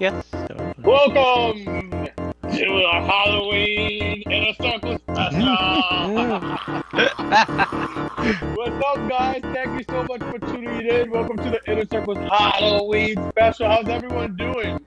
[0.00, 0.24] Yes.
[0.78, 5.40] Welcome to our Halloween Inner Circle special.
[8.56, 9.42] What's up, guys?
[9.42, 11.10] Thank you so much for tuning in.
[11.10, 13.68] Welcome to the Inner Circle's Halloween special.
[13.68, 14.80] How's everyone doing?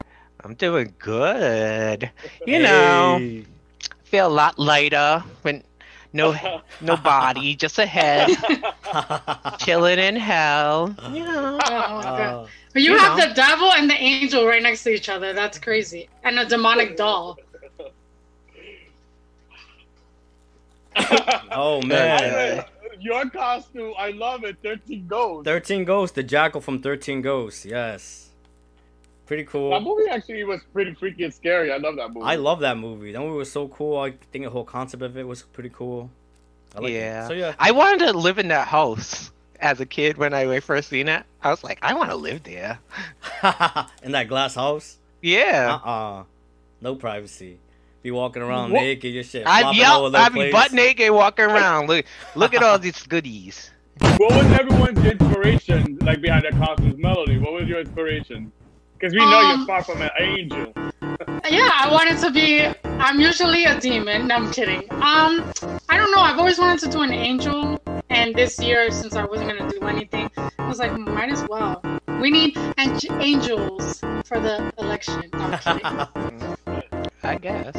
[0.44, 2.09] I'm doing good.
[2.47, 3.45] You know, Hey.
[4.06, 5.61] feel a lot lighter when
[6.14, 8.30] no no body, just a head,
[9.59, 10.95] chilling in hell.
[11.11, 11.59] You know.
[11.66, 12.47] Oh.
[12.72, 13.28] But you you have know.
[13.28, 15.34] the devil and the angel right next to each other.
[15.34, 16.09] That's crazy.
[16.23, 17.38] And a demonic doll.
[21.52, 22.66] oh man.
[23.00, 24.58] Your costume, I love it.
[24.64, 25.44] 13 goes.
[25.44, 27.66] 13 Ghosts, the jackal from 13 Ghosts.
[27.66, 28.30] Yes.
[29.26, 29.70] Pretty cool.
[29.70, 31.72] That movie actually was pretty freaking scary.
[31.72, 32.26] I love that movie.
[32.26, 33.14] I love that movie.
[33.14, 33.98] That movie was so cool.
[34.00, 36.10] I think the whole concept of it was pretty cool.
[36.76, 37.26] I like Yeah.
[37.26, 37.28] It.
[37.30, 37.54] So yeah.
[37.58, 41.24] I wanted to live in that house as a kid when I first seen it.
[41.42, 42.80] I was like, I want to live there.
[44.04, 44.98] In that glass house.
[45.22, 45.80] Yeah.
[45.84, 46.24] Uh-uh.
[46.82, 47.59] No privacy.
[48.02, 48.81] Be walking around What?
[48.81, 49.47] naked, your shit.
[49.47, 51.88] I'd flopping yell, all I'd be butt naked walking around.
[51.88, 52.06] Look,
[52.36, 53.72] look at all these goodies.
[54.00, 57.38] What was everyone's inspiration, like behind that costume's melody?
[57.38, 58.52] What was your inspiration?
[59.03, 60.72] Because we know you're Um, far from an angel.
[61.50, 62.66] Yeah, I wanted to be.
[62.86, 64.28] I'm usually a demon.
[64.28, 64.84] No, I'm kidding.
[64.91, 65.44] Um,
[65.90, 66.22] I don't know.
[66.22, 69.81] I've always wanted to do an angel, and this year, since I wasn't gonna do
[69.88, 71.84] anything, I was like, might as well.
[72.22, 75.30] We need ang- angels for the election.
[75.34, 76.08] No, I'm.
[77.24, 77.75] I guess.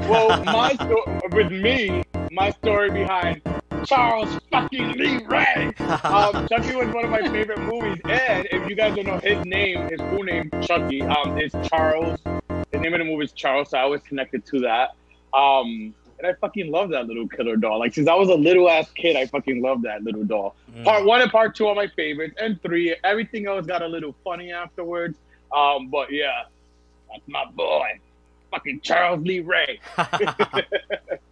[0.00, 3.40] Well, my sto- with me, my story behind
[3.84, 5.72] Charles fucking Lee Ray.
[6.04, 9.44] Um, Chucky was one of my favorite movies, and if you guys don't know his
[9.44, 12.18] name, his full name, Chucky, um, is Charles.
[12.24, 14.94] The name of the movie is Charles, so I was connected to that.
[15.36, 17.78] Um, and I fucking love that little killer doll.
[17.78, 20.54] Like since I was a little ass kid, I fucking love that little doll.
[20.74, 20.84] Mm.
[20.84, 24.14] Part one and part two are my favorites, and three, everything else got a little
[24.24, 25.18] funny afterwards.
[25.54, 26.44] Um, but yeah,
[27.10, 27.98] that's my boy,
[28.50, 29.80] fucking Charles Lee Ray.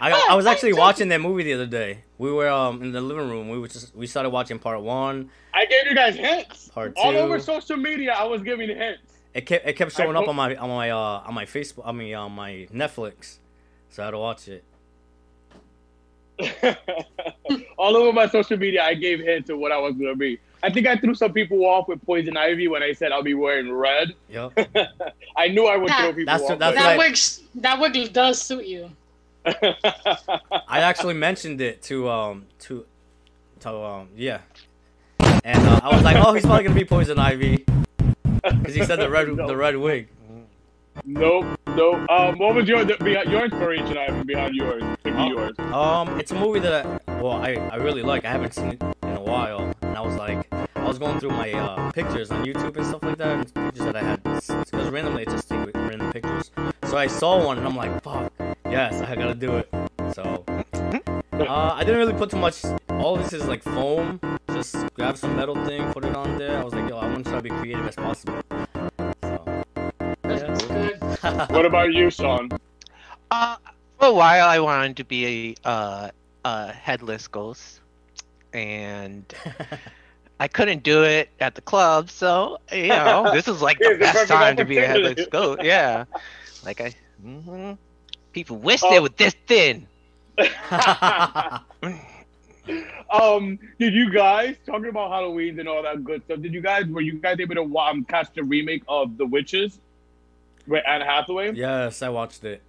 [0.00, 2.04] I, I was actually watching that movie the other day.
[2.18, 3.48] We were um in the living room.
[3.48, 6.68] We were just we started watching part one, I gave you guys hints.
[6.68, 7.02] part two.
[7.02, 9.02] All over social media, I was giving hints.
[9.34, 11.44] It kept it kept showing I up put- on my on my uh on my
[11.44, 11.82] Facebook.
[11.84, 13.38] I mean on my Netflix.
[13.90, 14.64] So I had to watch it.
[17.78, 20.38] All over my social media, I gave hints of what I was gonna be.
[20.62, 23.34] I think I threw some people off with poison ivy when I said I'll be
[23.34, 24.14] wearing red.
[24.28, 24.68] Yep.
[25.36, 26.58] I knew I would throw people That's- off.
[26.58, 27.18] that's with that like- wig,
[27.62, 28.90] that wig does suit you.
[30.68, 32.84] I actually mentioned it to um to
[33.60, 34.40] to um yeah,
[35.44, 37.64] and uh, I was like, oh, he's probably gonna be Poison Ivy
[38.42, 39.46] because he said the red No.
[39.46, 40.08] the red wig.
[41.04, 42.08] nope, nope.
[42.10, 44.82] Um, what was your the, behind, your inspiration, Ivan, behind yours?
[45.02, 45.28] Picking Oh.
[45.28, 45.58] yours.
[45.58, 48.24] Um, it's a movie that I, well I I really like.
[48.24, 51.30] I haven't seen it in a while, and I was like, I was going through
[51.30, 54.90] my uh pictures on YouTube and stuff like that, and pictures that I had because
[54.90, 56.50] randomly it just take random pictures.
[56.84, 58.32] So I saw one and I'm like, fuck,
[58.70, 59.68] yes, I gotta do it.
[60.14, 62.64] So uh, I didn't really put too much.
[62.90, 64.20] All this is like foam.
[64.50, 66.58] Just grab some metal thing, put it on there.
[66.58, 68.40] I was like, yo, I want to try to be creative as possible.
[69.22, 69.64] So,
[70.22, 71.00] That's good.
[71.50, 72.48] What about you, Sean?
[73.30, 73.56] Uh,
[73.98, 76.10] for a while, I wanted to be a uh,
[76.44, 77.80] a headless ghost,
[78.52, 79.24] and
[80.40, 82.10] I couldn't do it at the club.
[82.10, 85.62] So you know, this is like the best time to be a headless ghost.
[85.62, 86.04] Yeah,
[86.64, 86.94] like I.
[87.20, 87.72] hmm
[88.32, 89.02] People wish they Oh.
[89.02, 89.86] were this thin.
[93.10, 96.40] um, did you guys talking about Halloween and all that good stuff?
[96.40, 99.80] Did you guys were you guys able to um, catch the remake of The Witches
[100.66, 101.52] with Anne Hathaway?
[101.54, 102.62] yes, I watched it.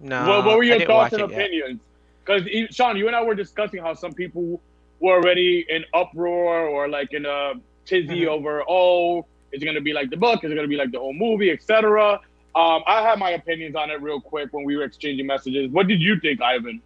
[0.00, 1.80] No, what, what were your thoughts and opinions?
[2.24, 4.60] Because Sean, you and I were discussing how some people
[5.00, 7.54] were already in uproar or like in a
[7.86, 8.28] tizzy Mhm.
[8.28, 9.20] over, oh,
[9.50, 10.44] is it gonna be like the book?
[10.44, 12.20] Is it gonna be like the whole movie, etc.
[12.58, 15.70] Um, I had my opinions on it real quick when we were exchanging messages.
[15.70, 16.82] What did you think, Ivan?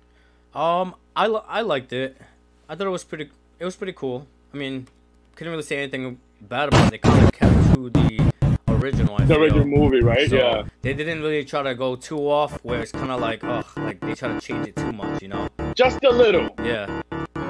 [0.54, 2.16] Um, I, li- I liked it.
[2.68, 3.30] I thought it was pretty.
[3.58, 4.26] It was pretty cool.
[4.52, 4.86] I mean,
[5.34, 6.90] couldn't really say anything bad about it.
[6.90, 8.32] They kind of kept to the
[8.68, 9.14] original.
[9.16, 9.42] I The feel.
[9.42, 10.28] original movie, right?
[10.28, 10.62] So, yeah.
[10.82, 14.00] They didn't really try to go too off, where it's kind of like, ugh, like
[14.00, 15.48] they try to change it too much, you know?
[15.74, 16.50] Just a little.
[16.62, 17.00] Yeah.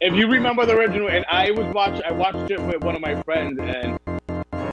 [0.01, 3.01] If you remember the original, and I was watch, I watched it with one of
[3.01, 3.99] my friends, and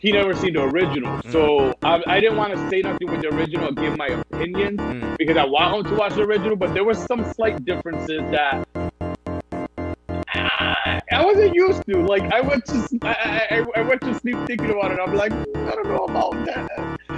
[0.02, 1.22] he never seen the original.
[1.30, 5.18] So I, I didn't want to say nothing with the original give my opinion Mm.
[5.18, 6.56] because I want him to watch the original.
[6.56, 8.68] But there were some slight differences that
[10.34, 12.06] I, wasn't used to.
[12.06, 15.00] Like I went to I, I, I went to sleep thinking about it.
[15.00, 16.70] I'm like, I don't know about that.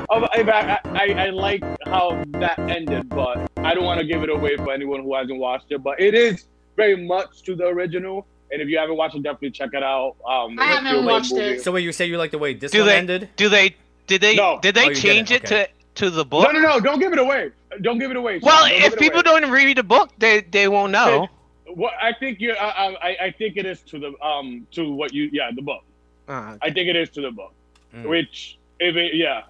[0.09, 4.57] I, I, I like how that ended, but I don't want to give it away
[4.57, 5.83] for anyone who hasn't watched it.
[5.83, 8.25] But it is very much to the original.
[8.51, 10.15] And if you haven't watched it, definitely check it out.
[10.27, 11.43] Um, I haven't watched movie.
[11.55, 11.61] it.
[11.63, 13.29] So wait, you say you like the way this Do one they ended?
[13.37, 13.75] do they
[14.07, 14.59] Did they No.
[14.61, 16.43] did they Oh, change didn't, it to to the book?
[16.51, 16.79] No, no, no!
[16.79, 17.51] Don't give it away.
[17.81, 18.39] Don't give it away.
[18.39, 18.47] Sean.
[18.47, 19.39] Well, Don't if people away.
[19.41, 21.27] don't read the book, they they won't know.
[21.67, 25.13] What I think you, I, I, I think it is to the um to what
[25.13, 25.83] you, yeah, the book.
[26.27, 27.53] Uh, I think it is to the book,
[27.95, 28.07] Mm.
[28.09, 29.43] which if it, yeah,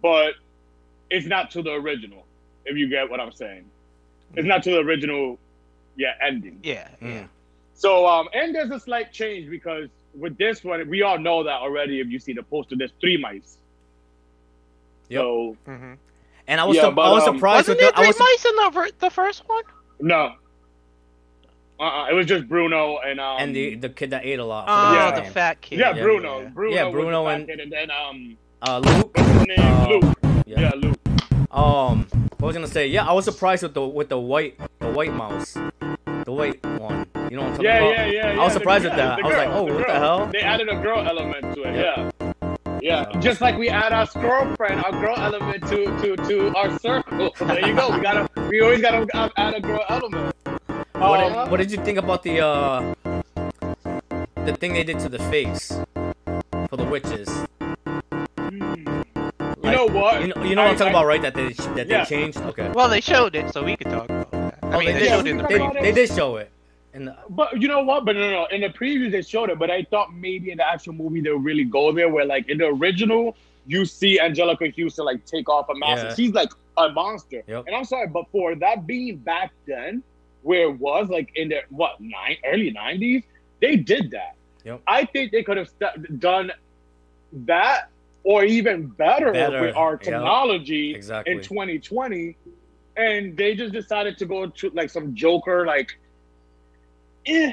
[0.00, 0.32] but
[1.10, 2.24] it's not to the original.
[2.64, 3.64] If you get what I'm saying,
[4.34, 5.38] it's not to the original,
[5.96, 6.60] yeah, ending.
[6.62, 7.08] yeah, yeah.
[7.08, 7.28] Mm.
[7.78, 11.60] So um, and there's a slight change because with this one, we all know that
[11.60, 12.00] already.
[12.00, 13.56] If you see the poster, there's three mice.
[15.08, 15.20] Yep.
[15.22, 15.92] So hmm
[16.48, 18.00] And I was Yeah, sur- but, I was um, surprised Wasn't with there the, I
[18.02, 19.62] three was mice in the the first one?
[20.00, 20.32] no.
[21.80, 24.64] Uh-uh, it was just Bruno and um and the the kid that ate a lot.
[24.66, 25.20] Oh, I Yeah.
[25.20, 25.78] the fat kid.
[25.78, 26.40] yeah, yeah, Bruno.
[26.42, 26.48] yeah.
[26.48, 26.74] Bruno.
[26.74, 29.16] Yeah, Bruno and- and then um Uh, Luke.
[29.16, 29.58] what's his name?
[29.60, 30.18] Uh, Luke.
[30.44, 30.60] yeah.
[30.60, 30.98] Yeah, Luke.
[31.54, 32.06] Um,
[32.38, 32.88] what was gonna say?
[32.88, 35.54] Yeah, I was surprised with the with the white the white mouse,
[36.26, 37.06] the white one.
[37.30, 37.90] You know what I'm talking Yeah, about?
[37.96, 38.40] yeah, yeah, yeah.
[38.40, 39.16] I was the- surprised yeah, with that.
[39.18, 40.26] the I was like, oh, the what the hell?
[40.32, 41.74] They added a girl element to it.
[41.76, 42.10] Yeah.
[42.20, 42.32] Yeah.
[42.80, 43.20] Yeah, Yeah.
[43.20, 47.34] just like we add our girlfriend, our girl element to to to our circle.
[47.40, 47.90] There you go.
[47.90, 50.34] We gotta, we always gotta add a girl element.
[50.94, 52.94] What, Um, did, what did you think about the uh
[54.46, 55.72] the thing they did to the face
[56.70, 57.28] for the witches?
[59.62, 60.22] You know what?
[60.22, 61.20] You know, you know what I'm talking I- about, right?
[61.22, 62.04] That they that Yeah.
[62.04, 62.38] they changed.
[62.38, 62.70] Okay.
[62.72, 64.58] Well, they showed it, so we could talk about that.
[64.62, 65.82] I Oh, mean, they, they, showed it in the they, it.
[65.82, 66.50] they did show it.
[66.98, 68.04] In the, But you know what?
[68.04, 68.46] But no, no.
[68.46, 71.38] In the previews they showed it, but I thought maybe in the actual movie they'll
[71.50, 72.08] really go there.
[72.08, 73.36] Where like in the original,
[73.66, 76.14] you see Anjelica Huston like take off a mask, Yeah.
[76.14, 77.42] she's like a monster.
[77.46, 77.64] Yep.
[77.66, 80.02] And I'm sorry, but for that being back then,
[80.42, 83.22] where it was like in the what nine early '90s,
[83.60, 84.34] they did that.
[84.64, 84.82] Yep.
[84.86, 86.50] I think they could have st- done
[87.44, 87.88] that,
[88.24, 90.00] or even better, Better, with our yep.
[90.02, 91.34] technology Exactly.
[91.34, 92.36] in 2020
[92.96, 95.96] and they just decided to go to like some joker like
[97.28, 97.52] eh.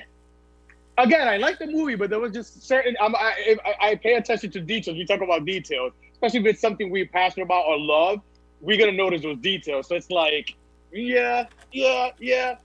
[0.98, 4.14] again i like the movie but there was just certain I'm, I, I, I pay
[4.14, 7.78] attention to details we talk about details especially if it's something we're passionate about or
[7.78, 8.22] love
[8.62, 10.56] we're gonna notice those details so it's like
[10.92, 12.56] yeah yeah yeah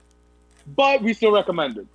[0.75, 1.87] but we still recommend it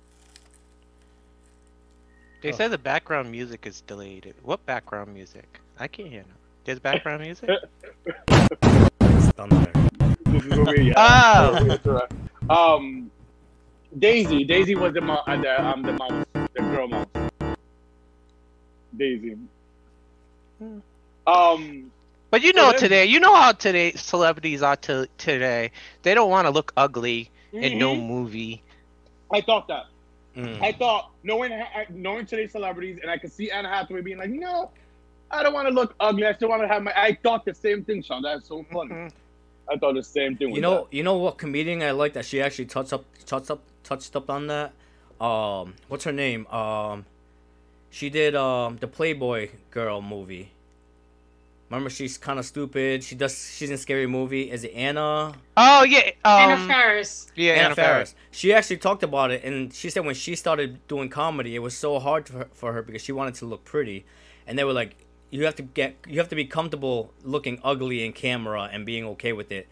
[2.41, 4.33] They said the background music is delayed.
[4.43, 5.59] What background music?
[5.79, 6.21] I can't hear.
[6.21, 6.35] No.
[6.65, 7.49] There's background music.
[8.05, 9.71] it's thunder.
[10.25, 10.93] This is what yeah.
[12.49, 12.75] Oh.
[12.75, 13.11] um
[13.97, 17.07] daisy daisy was the mom uh, the um the mouse the girl mouse
[18.95, 19.37] daisy
[21.27, 21.91] um
[22.29, 25.71] But you know then- today, you know how today celebrities are to today.
[26.03, 28.61] They don't want to look ugly in no mhm, movie.
[29.31, 29.85] I thought that.
[30.35, 30.61] Mm.
[30.61, 31.51] I thought knowing
[31.89, 34.71] knowing today's celebrities, and I could see Anna Hathaway being like, no,
[35.31, 36.25] I don't want to look ugly.
[36.25, 36.93] I still want to have my.
[36.95, 38.21] I thought the same thing, Sean.
[38.21, 38.91] That's so funny.
[38.93, 39.11] Mhm.
[39.71, 40.49] I thought the same thing.
[40.49, 43.51] You with know, you know what comedian I like that she actually touched up, touched
[43.51, 44.73] up, touched up on that.
[45.19, 46.45] Um, what's her name?
[46.47, 47.05] Um,
[47.89, 50.51] she did um the Playboy Girl movie.
[51.69, 53.03] Remember, she's kind of stupid.
[53.03, 53.53] She does.
[53.55, 54.51] She's in scary movie.
[54.51, 55.33] Is it Anna?
[55.57, 57.29] Oh yeah, Anna um, Faris.
[57.35, 58.11] yeah, Anna Anna Faris.
[58.11, 58.15] Faris.
[58.31, 61.75] She actually talked about it, and she said when she started doing comedy, it was
[61.75, 64.05] so hard for her, for her because she wanted to look pretty,
[64.45, 64.95] and they were like,
[65.29, 69.03] "You have to get, you have to be comfortable looking ugly in camera and being
[69.05, 69.67] okay with it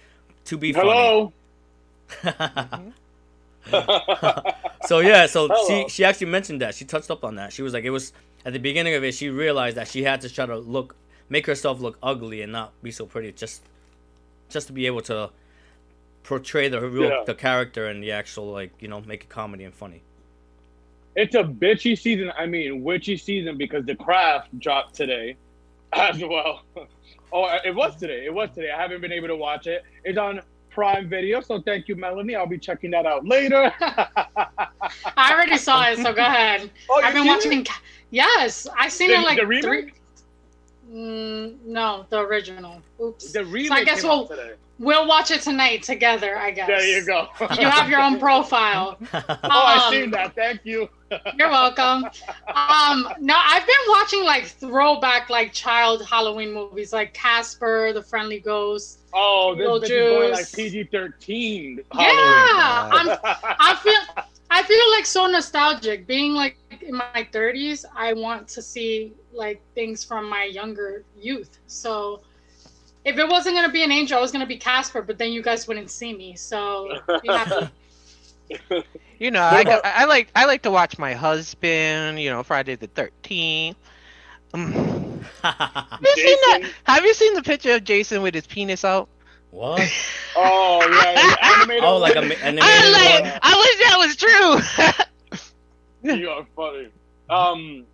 [0.45, 1.31] to be Hello.
[2.21, 2.93] funny."
[4.85, 5.67] so yeah, so Hello.
[5.67, 7.53] she she actually mentioned that she touched up on that.
[7.53, 8.13] She was like, it was
[8.45, 9.13] at the beginning of it.
[9.13, 10.95] She realized that she had to try to look,
[11.29, 13.61] make herself look ugly and not be so pretty, just
[14.49, 15.29] just to be able to
[16.23, 17.23] portray the real Yeah.
[17.25, 20.01] the character and the actual like you know make it comedy and funny.
[21.15, 22.31] It's a bitchy season.
[22.37, 25.37] I mean, witchy season because The Craft dropped today,
[25.93, 26.61] as well.
[27.33, 28.23] Oh, it was today.
[28.25, 28.71] It was today.
[28.71, 29.83] I haven't been able to watch it.
[30.05, 30.39] It's on
[30.75, 32.35] Prime Video, so thank you, Melanie.
[32.35, 33.73] I'll be checking that out later.
[33.79, 36.69] I already saw it, so go ahead.
[36.89, 37.63] oh, I've been watching.
[37.63, 39.63] Ca- Yes, I've seen The- it like the remake?
[39.63, 39.93] three.
[40.93, 42.81] Mm, no, the original.
[43.01, 43.31] Oops.
[43.31, 44.53] The remake guess came out we'll- today.
[44.77, 46.37] We'll watch it tonight together.
[46.37, 46.67] I guess.
[46.67, 47.29] There you go.
[47.57, 48.97] You have your own profile.
[49.13, 50.35] oh, I Um, seen that.
[50.35, 50.89] Thank you.
[51.37, 52.05] You're welcome.
[52.47, 58.39] Um, no, I've been watching like throwback like child Halloween movies, like Casper, the Friendly
[58.39, 58.99] Ghost.
[59.13, 61.81] Oh, this bitch is going like PG thirteen.
[61.93, 63.17] Yeah, I'm.
[63.23, 64.25] I feel.
[64.49, 66.07] I feel like so nostalgic.
[66.07, 71.59] Being like in my 30s, I want to see like things from my younger youth.
[71.67, 72.21] So,
[73.03, 75.01] if it wasn't gonna be an angel, I was gonna be Casper.
[75.01, 76.35] But then you guys wouldn't see me.
[76.35, 76.99] So
[78.49, 78.83] you have to
[79.19, 82.19] You know, What I, about- got, I like I like to watch my husband.
[82.19, 83.77] You know, Friday the Thirteenth.
[84.53, 86.71] Um, have you seen that?
[86.85, 89.09] Have you seen the picture of Jason with his penis out?
[89.51, 89.81] what?
[90.37, 91.83] Oh yeah, the animated.
[91.85, 92.31] Oh, like a one.
[92.33, 92.51] I,
[92.91, 93.39] like, one.
[93.41, 94.15] I wish that was
[96.03, 96.13] true.
[96.21, 96.89] you are funny.
[97.29, 97.85] Um,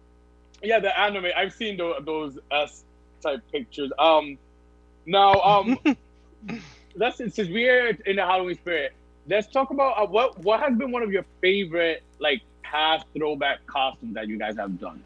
[0.63, 1.27] yeah, the anime.
[1.37, 2.65] I've seen those, those uh,
[3.21, 3.91] type pictures.
[3.99, 4.39] Um,
[5.05, 5.77] now, um,
[6.95, 8.93] let's since we're in the Halloween spirit,
[9.27, 13.65] let's talk about uh, what what has been one of your favorite like past throwback
[13.67, 15.03] costumes that you guys have done,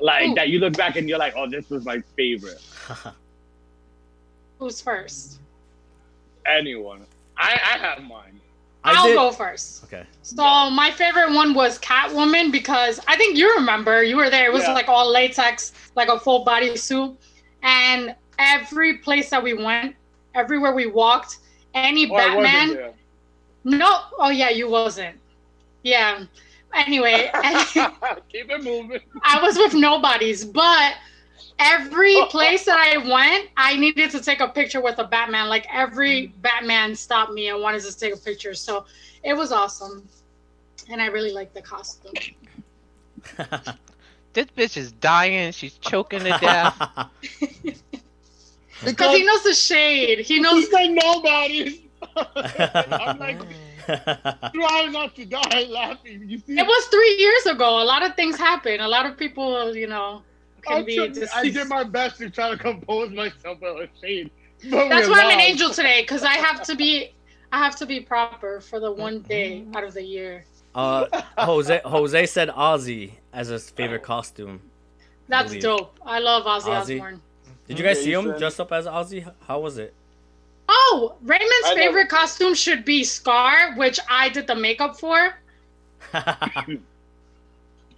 [0.00, 0.34] like Ooh.
[0.34, 2.60] that you look back and you're like, oh, this was my favorite.
[4.58, 5.38] Who's first?
[6.46, 7.02] Anyone?
[7.36, 8.40] I I have mine.
[8.84, 9.84] I I'll did- go first.
[9.84, 10.04] Okay.
[10.22, 14.46] So my favorite one was Catwoman because I think you remember you were there.
[14.46, 14.72] It was Yeah.
[14.74, 17.16] like all latex, like a full body suit,
[17.62, 19.94] and every place that we went,
[20.34, 21.38] everywhere we walked,
[21.74, 22.92] any Oh, I Batman.
[23.70, 23.78] There.
[23.78, 25.18] No, oh yeah, you wasn't.
[25.82, 26.24] Yeah.
[26.74, 27.30] Anyway,
[28.30, 29.00] Keep it moving.
[29.22, 30.94] I was with nobodies, but
[31.58, 35.48] every place that I went, I needed to take a picture with a Batman.
[35.48, 36.42] Like every mm.
[36.42, 38.54] Batman stopped me and wanted to take a picture.
[38.54, 38.84] So
[39.22, 40.06] it was awesome.
[40.90, 42.12] And I really liked the costume.
[44.34, 45.50] This bitch is dying.
[45.52, 46.76] She's choking to death.
[48.84, 50.20] Because he knows the shade.
[50.20, 51.87] He knows He's like nobody.
[52.36, 53.38] I'm like
[54.54, 56.24] trying not to die laughing.
[56.28, 57.82] You see, it was three years ago.
[57.82, 58.80] A lot of things happen.
[58.80, 60.22] A lot of people, you know,
[60.62, 63.88] can I'm be trying- I did my best to try to compose myself out of
[64.00, 64.30] shade.
[64.70, 67.12] But That's we're why I'm an angel today, because I have to be
[67.52, 70.44] I have to be proper for the one day out of the year.
[70.74, 71.06] uh,
[71.38, 74.60] Jose Jose said Ozzy as his favorite costume.
[75.28, 75.62] That's Believe.
[75.62, 75.98] dope.
[76.04, 76.94] I love Ozzy, Ozzy?
[76.96, 77.22] Osbourne.
[77.66, 79.30] Did you guys see him dressed up as Ozzy?
[79.46, 79.94] How was it?
[80.68, 81.82] Oh, Raymond's I know.
[81.86, 85.34] favorite costume should be Scar, which I did the makeup for.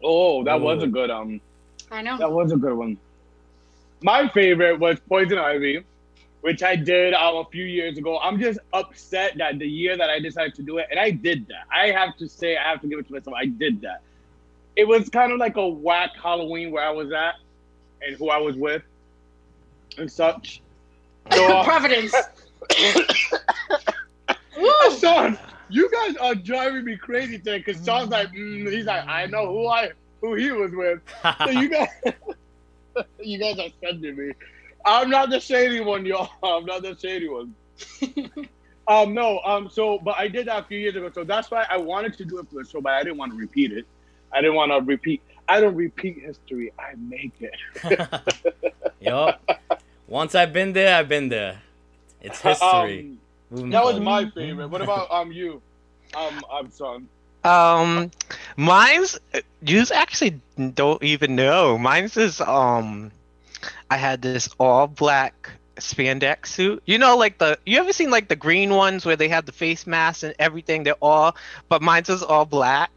[0.02, 1.40] Oh, that was a good um.
[1.90, 2.16] I know.
[2.18, 2.98] That was a good one.
[4.02, 5.84] My favorite was Poison Ivy,
[6.40, 8.18] which I did um, a few years ago.
[8.18, 11.46] I'm just upset that the year that I decided to do it, and I did
[11.48, 11.64] that.
[11.74, 13.36] I have to say, I have to give it to myself.
[13.36, 14.02] I did that.
[14.76, 17.34] It was kind of like a whack Halloween where I was at
[18.00, 18.82] and who I was with
[19.98, 20.62] and such.
[21.32, 22.14] So, uh, Providence.
[24.58, 24.90] Woo!
[25.00, 25.38] Sean,
[25.68, 29.46] you guys are driving me crazy today because Sean's like, mm, he's like, I know
[29.46, 29.90] who I
[30.20, 31.00] who he was with.
[31.44, 31.88] So you guys,
[33.20, 34.32] you guys are sending me.
[34.84, 36.30] I'm not the shady one, y'all.
[36.42, 37.54] I'm not the shady one.
[38.88, 41.66] um, no, um, so but I did that a few years ago, so that's why
[41.68, 43.86] I wanted to do it for the show, but I didn't want to repeat it.
[44.32, 45.22] I didn't want to repeat.
[45.48, 46.72] I don't repeat history.
[46.78, 48.30] I make it.
[49.00, 49.42] yup.
[50.06, 51.62] Once I've been there, I've been there.
[52.20, 53.16] It's history.
[53.52, 54.68] Um, that was my favorite.
[54.68, 55.62] What about um you?
[56.14, 57.08] Um, I'm son.
[57.42, 58.10] Um,
[58.56, 59.18] mine's
[59.62, 60.40] you actually
[60.74, 61.78] don't even know.
[61.78, 63.10] Mine's is um,
[63.90, 66.82] I had this all black spandex suit.
[66.86, 69.52] You know, like the you ever seen like the green ones where they have the
[69.52, 70.84] face masks and everything?
[70.84, 71.36] They're all,
[71.68, 72.90] but mine's was all black.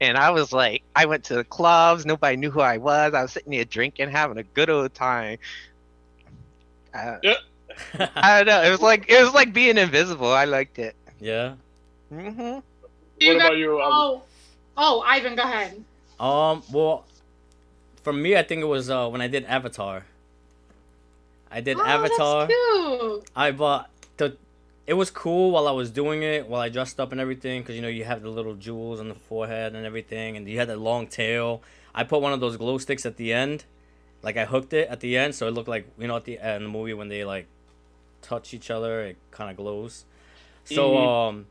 [0.00, 2.04] And I was like, I went to the clubs.
[2.04, 3.14] Nobody knew who I was.
[3.14, 5.38] I was sitting there drinking, having a good old time.
[6.92, 7.18] Uh,
[8.16, 8.62] I don't know.
[8.62, 10.32] It was like it was like being invisible.
[10.32, 10.94] I liked it.
[11.20, 11.54] yeah.
[12.10, 13.80] hmm You What got- about you?
[13.80, 14.22] Um, Oh,
[14.76, 15.84] oh, Ivan, go ahead.
[16.20, 16.62] Um.
[16.72, 17.04] Well,
[18.02, 20.04] for me, I think it was uh, when I did Avatar.
[21.50, 22.46] I did oh, Avatar.
[22.46, 22.54] That's
[23.00, 23.30] cute.
[23.36, 24.36] I bought the.
[24.86, 27.74] It was cool while I was doing it, while I dressed up and everything, because
[27.76, 30.68] you know you have the little jewels on the forehead and everything, and you had
[30.68, 31.62] the long tail.
[31.94, 33.64] I put one of those glow sticks at the end,
[34.22, 36.38] like I hooked it at the end, so it looked like you know at the
[36.38, 37.46] end of the movie when they like
[38.24, 40.04] touch each other, it kind of glows.
[40.64, 41.28] So Mhm.
[41.28, 41.46] um.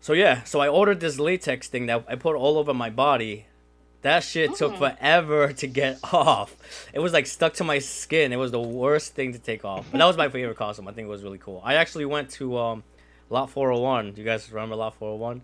[0.00, 3.46] So yeah, so I ordered this latex thing that I put all over my body.
[4.02, 4.76] That shit took Oh.
[4.76, 6.54] forever to get off.
[6.92, 8.32] It was like stuck to my skin.
[8.32, 9.88] It was the worst thing to take off.
[9.90, 10.86] But that was my favorite costume.
[10.88, 11.62] I think it was really cool.
[11.64, 12.84] I actually went to um,
[13.30, 14.12] Lot 401.
[14.12, 15.40] Do you guys remember Lot 401?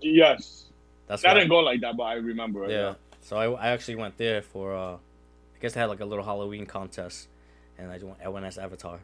[0.00, 0.62] yes.
[1.08, 2.70] That's That didn't go like that, but I remember it.
[2.70, 2.94] yeah.
[3.22, 6.24] So I, I actually went there for uh, I guess they had like a little
[6.24, 7.26] Halloween contest,
[7.78, 9.00] and I went, I went as Avatar.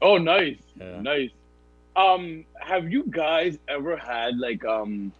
[0.00, 1.00] Oh, nice, Yeah.
[1.00, 1.30] nice.
[1.96, 5.12] Um, have you guys ever had like um,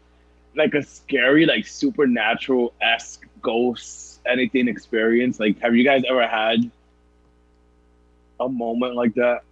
[0.55, 5.41] like a scary, like supernatural esque ghost anything experience?
[5.41, 6.71] Like, have you guys ever had
[8.41, 9.43] a moment like that?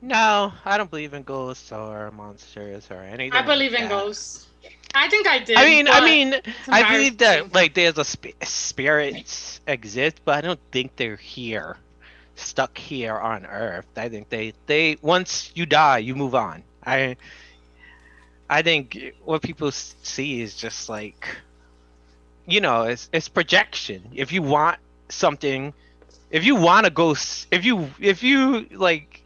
[0.00, 3.32] No, I don't believe in ghosts or monsters or anything.
[3.32, 3.88] I like believe in that.
[3.88, 4.46] ghosts.
[4.94, 5.56] I think I did.
[5.56, 6.34] I mean, I mean,
[6.68, 11.76] I believe that like there's a sp- spirits exist, but I don't think they're here,
[12.38, 13.86] stuck here on Earth.
[13.96, 16.64] I think they they once you die, you move on.
[16.84, 17.16] I
[18.48, 21.28] I think what people see is just like,
[22.46, 24.10] you know, it's it's projection.
[24.14, 24.78] If you want
[25.10, 25.74] something,
[26.30, 27.12] if you want to go,
[27.50, 29.24] if you if you like,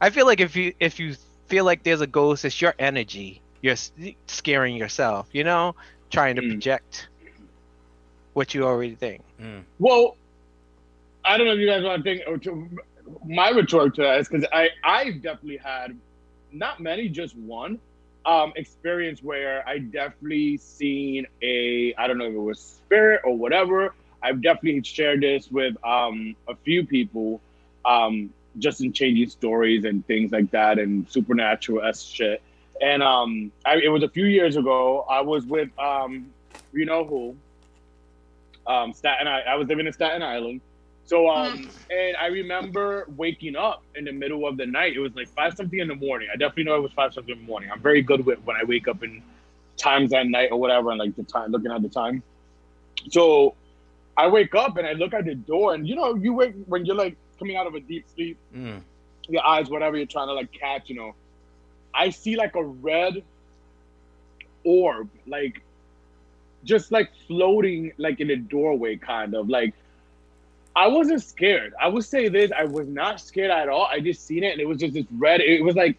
[0.00, 1.14] I feel like if you if you
[1.48, 3.42] feel like there's a ghost, it's your energy.
[3.62, 3.76] You're
[4.26, 5.74] scaring yourself, you know,
[6.10, 6.48] trying to Mm.
[6.48, 7.08] project
[8.34, 9.22] what you already think.
[9.40, 9.64] Mm.
[9.78, 10.16] Well,
[11.24, 12.68] I don't know if you guys want to think to,
[13.26, 15.96] my retort to that is because I I've definitely had
[16.52, 17.78] not many, just one
[18.26, 23.36] um, experience where I definitely seen a I don't know if it was spirit or
[23.36, 23.94] whatever.
[24.22, 27.40] I've definitely shared this with um, a few people,
[27.84, 32.42] um, just in changing stories and things like that and supernatural s shit.
[32.80, 35.04] And um, I, it was a few years ago.
[35.08, 36.26] I was with um,
[36.72, 37.36] you know who,
[38.66, 39.26] um, Staten.
[39.26, 40.60] I, I was living in Staten Island.
[41.04, 44.94] So um, and I remember waking up in the middle of the night.
[44.94, 46.28] It was like five something in the morning.
[46.32, 47.70] I definitely know it was five something in the morning.
[47.72, 49.22] I'm very good with when I wake up in
[49.76, 52.22] times at night or whatever, and like the time, looking at the time.
[53.10, 53.56] So
[54.16, 56.84] I wake up and I look at the door, and you know, you wake when
[56.86, 58.82] you're like coming out of a deep sleep, Mm.
[59.28, 61.14] your eyes, whatever you're trying to like catch, you know.
[61.94, 63.24] I see like a red
[64.64, 65.62] orb, like
[66.64, 69.74] just like floating like in a doorway, kind of like
[70.76, 71.72] I wasn't scared.
[71.80, 73.86] I would say this: I was not scared at all.
[73.90, 75.40] I just seen it, and it was just this red.
[75.40, 75.96] It was like,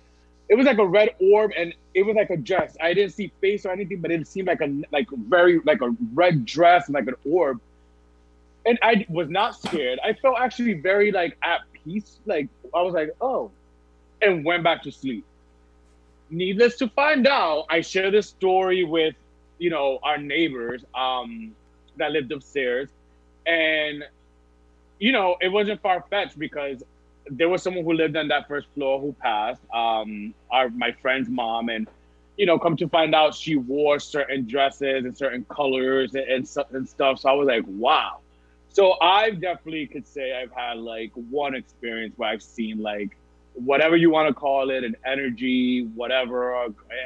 [0.49, 2.75] it was like a red orb, and it was like a dress.
[2.81, 5.95] I didn't see face or anything, but it seemed like a like very like a
[6.13, 7.59] red dress and like an orb.
[8.65, 9.99] And I was not scared.
[10.03, 12.17] I felt actually very like at peace.
[12.25, 13.51] Like I was like, oh,
[14.21, 15.23] and went back to sleep.
[16.29, 19.15] Needless to find out, I share this story with,
[19.59, 21.55] you know, our neighbors um,
[21.97, 22.89] that lived upstairs,
[23.45, 24.03] and
[24.99, 26.84] you know, it wasn't far fetched because
[27.27, 31.29] there was someone who lived on that first floor who passed, um, our my friend's
[31.29, 31.88] mom, and
[32.38, 36.47] you know, come to find out she wore certain dresses and certain colors and and,
[36.47, 37.19] stuff- and stuff.
[37.19, 38.19] So I was like, wow.
[38.69, 43.15] So I definitely could say I've had like one experience where I've seen like
[43.53, 46.53] whatever you want to call it, an energy, whatever.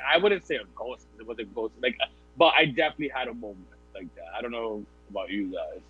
[0.07, 1.05] I wouldn't say a ghost.
[1.19, 1.95] It was a ghost, like,
[2.37, 4.25] but I definitely had a moment like that.
[4.35, 5.81] I don't know about you guys.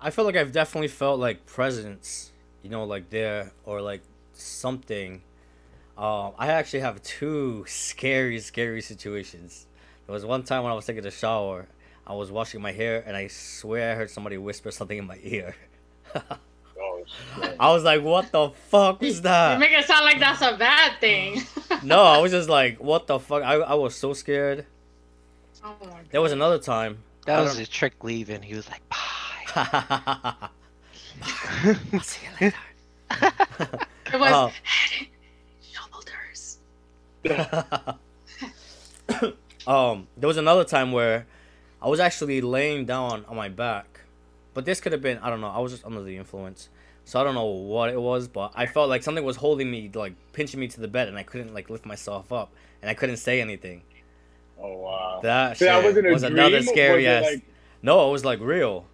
[0.00, 2.32] I feel like I've definitely felt like presence,
[2.62, 5.22] you know, like there or like something.
[5.98, 9.66] Um, I actually have two scary, scary situations.
[10.06, 11.66] There was one time when I was taking a shower,
[12.06, 15.18] I was washing my hair, and I swear I heard somebody whisper something in my
[15.22, 15.54] ear.
[16.82, 17.04] Oh.
[17.58, 19.54] I was like, "What the fuck was that?
[19.54, 21.42] You that?" make it sound like that's a bad thing.
[21.82, 24.64] No, I was just like, "What the fuck?" I I was so scared.
[25.62, 25.98] Oh my God.
[26.10, 26.98] There was another time.
[27.26, 28.42] That was don't- his trick leaving.
[28.42, 28.96] He was like, bye.
[29.56, 30.50] I'll
[32.02, 32.56] see you later.
[34.12, 34.52] It was Oh.
[34.62, 35.10] head and
[35.62, 36.58] shoulders.
[39.66, 41.26] um, there was another time where
[41.82, 44.00] I was actually laying down on my back,
[44.54, 45.48] but this could have been I don't know.
[45.48, 46.68] I was just under the influence,
[47.04, 49.90] so I don't know what it was, but I felt like something was holding me,
[49.94, 52.94] like pinching me to the bed, and I couldn't like lift myself up, and I
[52.94, 53.82] couldn't say anything.
[54.60, 55.20] Oh wow.
[55.22, 57.22] That So shit that wasn't was another scary was ass.
[57.24, 57.42] like-
[57.82, 58.86] No, it was like real,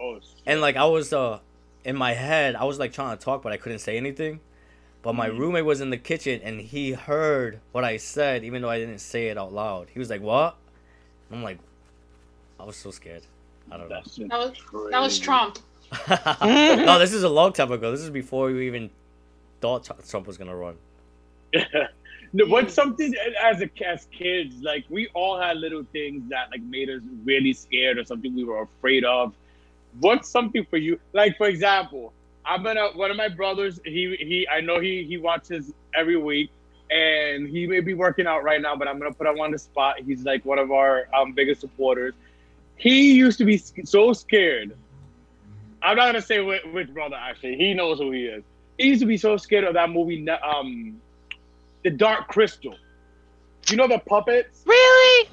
[0.00, 0.42] oh, shit.
[0.46, 1.40] and like I was uh
[1.84, 4.40] in my head, I was like trying to talk, but I couldn't say anything.
[5.02, 5.38] But my Mm.
[5.38, 9.00] roommate was in the kitchen and he heard what I said, even though I didn't
[9.00, 9.88] say it out loud.
[9.92, 10.56] He was like, "What?"
[11.30, 11.58] I'm like,
[12.58, 13.22] I was so scared.
[13.70, 13.96] I don't know.
[13.96, 14.90] That was crazy.
[14.90, 15.58] that was Trump.
[16.42, 17.90] no, this is a long time ago.
[17.90, 18.90] This is before we even
[19.60, 20.76] thought Trump was gonna run.
[22.32, 26.62] no, what's something as a as kids like we all had little things that like
[26.62, 29.34] made us really scared or something we were afraid of.
[30.00, 30.98] What's something for you?
[31.12, 32.12] Like for example,
[32.44, 33.80] I'm gonna one of my brothers.
[33.84, 36.50] He he I know he he watches every week,
[36.90, 38.76] and he may be working out right now.
[38.76, 40.00] But I'm gonna put him on the spot.
[40.00, 42.14] He's like one of our um, biggest supporters.
[42.76, 44.76] He used to be so scared.
[45.82, 47.56] I'm not gonna say which, which brother actually.
[47.56, 48.42] He knows who he is.
[48.78, 51.00] He used to be so scared of that movie, um,
[51.84, 52.76] The Dark Crystal.
[53.70, 54.62] You know the puppets?
[54.66, 55.28] really?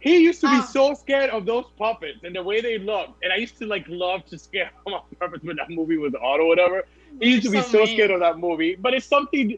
[0.00, 0.62] He used to be Ah.
[0.72, 3.22] so scared of those puppets and the way they looked.
[3.22, 6.12] And I used to like love to scare him on purpose when that movie was
[6.14, 6.84] on or whatever.
[7.20, 8.74] He used to be You're so scared of that movie.
[8.74, 9.56] But it's something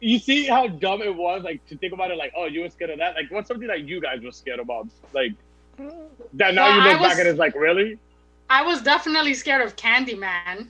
[0.00, 2.70] you see how dumb it was, like to think about it like, oh, you were
[2.70, 3.14] scared of that?
[3.14, 4.88] Like what's something that you guys were scared about?
[5.12, 5.32] Like
[5.78, 7.98] that now Well, you I look back and it's like, really?
[8.50, 10.66] I was definitely scared of Candyman.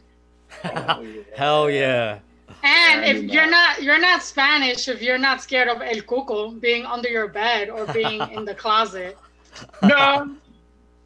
[1.34, 2.18] Hell yeah.
[2.62, 6.85] And if you're not you're not Spanish, if you're not scared of El Cuco being
[6.87, 9.16] under your bed or being in the closet.
[9.83, 10.35] No.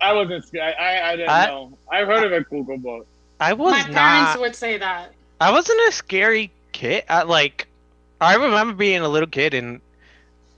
[0.01, 0.74] I wasn't scared.
[0.79, 1.79] I, I, I didn't I- know.
[1.90, 3.07] I've heard of it, Google, but
[3.40, 4.40] I was My parents not.
[4.40, 5.12] would say that.
[5.40, 7.05] I wasn't a scary kid.
[7.11, 7.66] I, like,
[8.20, 9.81] I remember being a little kid and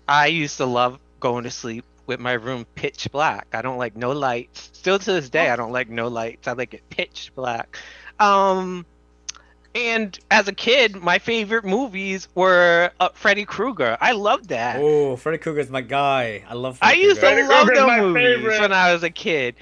[0.09, 3.49] I used to love going to sleep with my room pitch black.
[3.53, 4.71] I don't like no lights.
[4.73, 6.47] Still to this day, I don't like no lights.
[6.47, 7.77] I like it pitch black.
[8.21, 8.87] Um,
[9.75, 13.97] and as a kid, my favorite movies were uh, Freddy Krueger.
[14.01, 14.77] I loved that.
[14.81, 16.45] Oh, Freddy Krueger's my guy.
[16.49, 16.79] I love.
[16.83, 17.47] I Freddy used to Krueger.
[17.47, 18.61] Freddy love those movies favorite.
[18.61, 19.55] when I was a kid.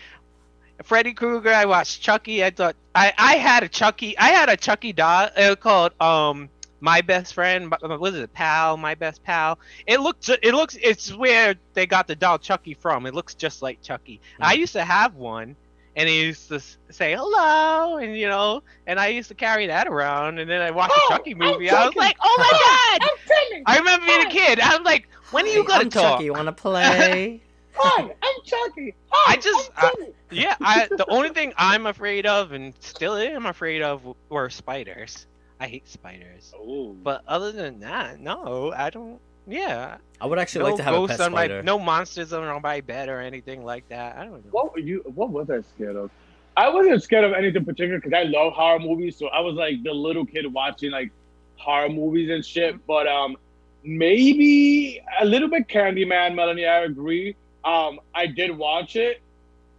[0.85, 1.53] Freddy Krueger.
[1.53, 2.44] I watched Chucky.
[2.44, 4.16] I thought I I had a Chucky.
[4.16, 6.49] I had a Chucky doll uh, called um
[6.81, 7.71] my best friend.
[7.71, 8.33] What was it?
[8.33, 8.77] Pal.
[8.77, 9.59] My best pal.
[9.87, 10.29] It looks.
[10.29, 10.77] It looks.
[10.81, 13.05] It's where they got the doll Chucky from.
[13.07, 14.21] It looks just like Chucky.
[14.40, 15.57] I used to have one.
[15.98, 19.88] And he used to say hello, and you know, and I used to carry that
[19.88, 20.38] around.
[20.38, 21.68] And then I watched Oh, a Chucky I'm movie.
[21.68, 21.98] I was Chucky.
[21.98, 23.08] like, oh my god!
[23.11, 23.62] I'm Timmy.
[23.66, 24.61] I remember being a kid.
[24.61, 26.02] I was like, when are you gonna I'm talk?
[26.14, 27.42] Chucky, you wanna play?
[27.74, 28.94] Hi, I'm Chucky.
[29.11, 30.12] Hi, I just- I'm Timmy.
[30.30, 35.26] Yeah, I the only thing I'm afraid of and still am afraid of were spiders.
[35.58, 36.52] I hate spiders.
[36.61, 36.96] Ooh.
[37.02, 39.18] But other than that, no, I don't.
[39.48, 41.62] Yeah, I would actually no like to have a pet on my spider.
[41.62, 44.16] no monsters on my bed or anything like that.
[44.16, 44.50] I don't know.
[44.50, 45.02] What were you?
[45.14, 46.11] What was I scared of?
[46.56, 49.16] I wasn't scared of anything particular because I love horror movies.
[49.16, 51.11] So I was like the little kid watching like
[51.56, 52.84] horror movies and shit.
[52.87, 53.37] But um,
[53.84, 56.66] maybe a little bit Candyman, Melanie.
[56.66, 57.37] I agree.
[57.64, 59.22] Um, I did watch it,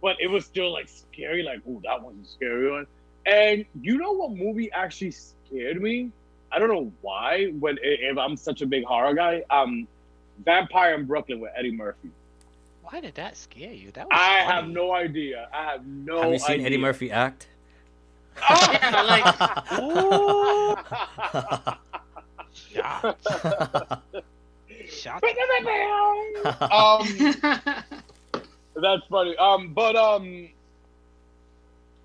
[0.02, 1.42] but it was still like scary.
[1.42, 2.86] Like, oh, that one's a scary one.
[3.26, 6.10] And you know what movie actually scared me?
[6.52, 7.46] I don't know why.
[7.58, 9.86] When if I'm such a big horror guy, um,
[10.44, 12.10] Vampire in Brooklyn with Eddie Murphy.
[12.82, 13.90] Why did that scare you?
[13.92, 14.52] That was I funny.
[14.52, 15.48] have no idea.
[15.54, 16.22] I have no.
[16.22, 16.66] have you seen idea.
[16.66, 17.46] Eddie Murphy act?
[18.48, 19.24] Oh, yeah, like
[19.80, 20.76] Ooh,
[22.52, 23.26] shocked,
[24.88, 25.24] shocked.
[26.72, 27.06] um,
[28.74, 29.36] that's funny.
[29.36, 30.48] Um, but um,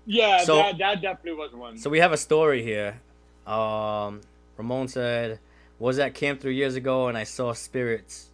[0.06, 1.78] yeah, So- that that definitely was one.
[1.78, 3.00] so we have a story here.
[3.46, 4.20] Um,
[4.56, 5.38] Ramon said,
[5.78, 8.30] "Was at camp three years ago, and I saw spirits.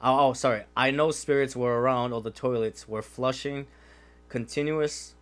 [0.00, 0.62] Oh, oh, sorry.
[0.76, 2.12] I know spirits were around.
[2.12, 3.66] All the toilets were flushing,
[4.28, 5.14] continuous,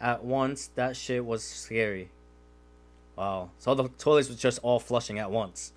[0.00, 0.68] at once.
[0.76, 2.10] That shit was scary.
[3.16, 3.50] Wow.
[3.58, 5.72] So the toilets were just all flushing at once.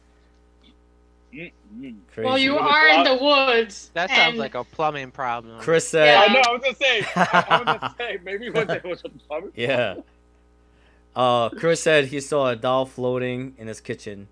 [1.34, 1.88] Mm-hmm.
[2.13, 2.26] Crazy.
[2.28, 3.89] well, you are in the woods.
[3.94, 5.60] That sounds like a plumbing problem.
[5.62, 6.26] Chris said, Yeah.
[6.28, 6.41] I know.
[6.46, 7.08] I was gonna say.
[7.15, 9.50] I was gonna say maybe one day was a plumber.
[9.56, 9.96] Yeah.
[11.15, 14.28] Uh, Chris said he saw a doll floating in his kitchen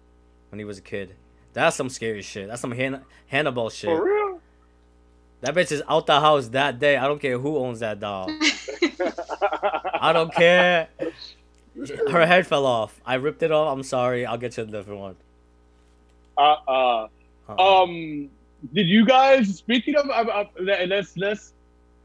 [0.50, 1.15] when he was a kid.
[1.54, 2.48] That's some scary shit.
[2.48, 3.89] That's some Han- Hannibal shit.
[3.89, 4.42] For real.
[5.42, 6.98] That bitch is out the house that day.
[6.98, 8.30] I don't care who owns that doll.
[10.02, 10.89] I don't care.
[12.12, 13.00] Her head fell off.
[13.06, 13.74] I ripped it off.
[13.74, 14.26] I'm sorry.
[14.26, 15.15] I'll get you a different one.
[16.38, 17.08] Uh, uh,
[17.50, 17.84] Uh-uh.
[17.84, 18.30] um,
[18.74, 19.58] did you guys?
[19.58, 21.54] Speaking of, of, of let- let's let's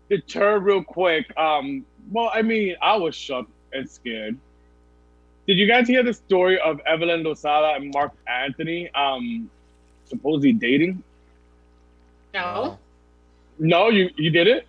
[0.08, 1.26] deter real quick.
[1.36, 4.38] Um, well, I mean, I was shocked and scared.
[5.46, 8.90] Did you guys hear the story of Evelyn Lozada and Marc Anthony?
[8.94, 9.50] Um,
[10.06, 11.02] supposedly dating.
[12.32, 12.78] no.
[13.58, 14.66] No, you you did it.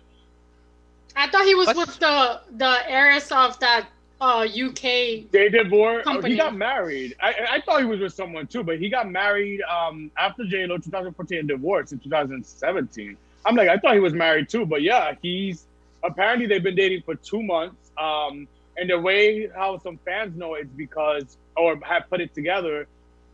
[1.16, 3.88] I thought he was What's- with the the heiress of that
[4.20, 5.24] uh UK.
[5.32, 6.06] They divorced.
[6.06, 6.34] Oh, Company.
[6.34, 7.16] he got married.
[7.20, 10.66] I I thought he was with someone too, but he got married um after J
[10.66, 13.16] Lo 2014 and divorced in 2017.
[13.44, 15.66] I'm like, I thought he was married too, but yeah, he's
[16.04, 17.90] apparently they've been dating for two months.
[17.98, 22.86] Um, and the way how some fans know it's because or have put it together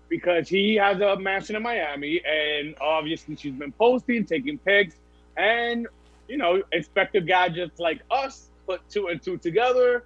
[0.08, 4.96] because he has a mansion in Miami, and obviously she's been posting, taking pics,
[5.36, 5.86] and
[6.28, 10.04] you know, Inspector Gadgets like us put two and two together.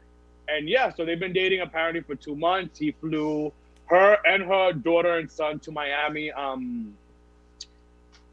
[0.49, 2.79] And yeah, so they've been dating apparently for two months.
[2.79, 3.53] He flew
[3.87, 6.31] her and her daughter and son to Miami.
[6.33, 6.95] Um,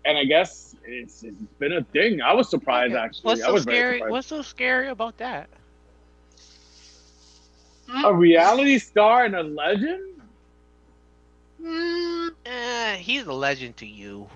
[0.05, 2.21] and I guess it's, it's been a thing.
[2.21, 3.01] I was surprised Okay.
[3.03, 3.27] actually.
[3.29, 4.01] What's so scary?
[4.01, 5.49] What's so scary about that?
[8.05, 10.21] A reality star and a legend?
[11.61, 14.27] Mm, Eh, he's a legend to you.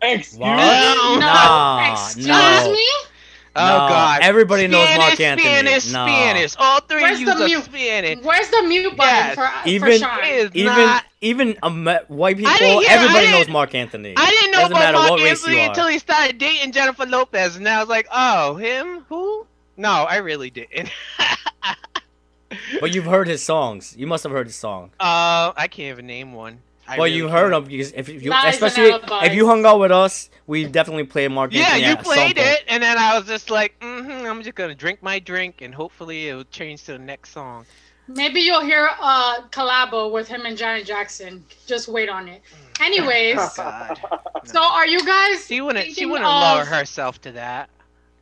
[0.00, 0.46] Excuse me?
[0.46, 1.16] no.
[1.20, 2.72] Nah, Excuse no.
[2.72, 2.86] me.
[3.56, 4.20] Oh No, God!
[4.22, 5.48] everybody knows Marc Anthony.
[5.48, 6.06] Spanish, No.
[6.06, 6.54] Spanish.
[6.58, 7.64] All three Where's of you the are mute?
[7.64, 8.18] Spanish.
[8.24, 9.34] Where's the mute button Yes.
[9.36, 10.50] for Even- for Sean?
[10.54, 11.04] Even not.
[11.20, 14.14] even um, white people, hear- everybody knows Mark Anthony.
[14.16, 17.68] I didn't know Doesn't about Mark what Anthony until he started dating Jennifer Lopez, and
[17.68, 19.04] I was like, "Oh, him?
[19.08, 19.46] Who?
[19.76, 20.90] No, I really didn't."
[22.80, 23.94] But you've heard his songs.
[23.96, 24.90] You must have heard his song.
[25.00, 26.60] uh, I can't even name one.
[26.86, 27.64] I well, really you heard can't.
[27.64, 28.90] him because if you, Lies especially
[29.26, 31.86] if you hung out with us, we definitely played Mark Yeah, Anthony.
[31.88, 35.18] you played it, and then I was just like, mm-hmm, "I'm just gonna drink my
[35.18, 37.64] drink, and hopefully it'll change to the next song."
[38.06, 41.42] Maybe you'll hear a collabo with him and Janet Jackson.
[41.66, 42.42] Just wait on it.
[42.78, 43.98] Anyways, Oh, God,
[44.44, 45.46] so are you guys?
[45.46, 45.90] she wouldn't.
[45.94, 47.70] She wouldn't of- lower herself to that.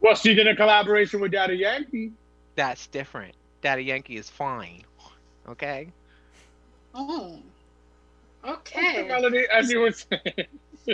[0.00, 2.12] Well, she did a collaboration with Daddy Yankee.
[2.54, 3.34] That's different.
[3.62, 4.82] Daddy Yankee is fine.
[5.48, 5.92] Okay.
[6.94, 7.38] Oh,
[8.44, 9.06] okay.
[9.08, 10.46] Melody, as you were saying.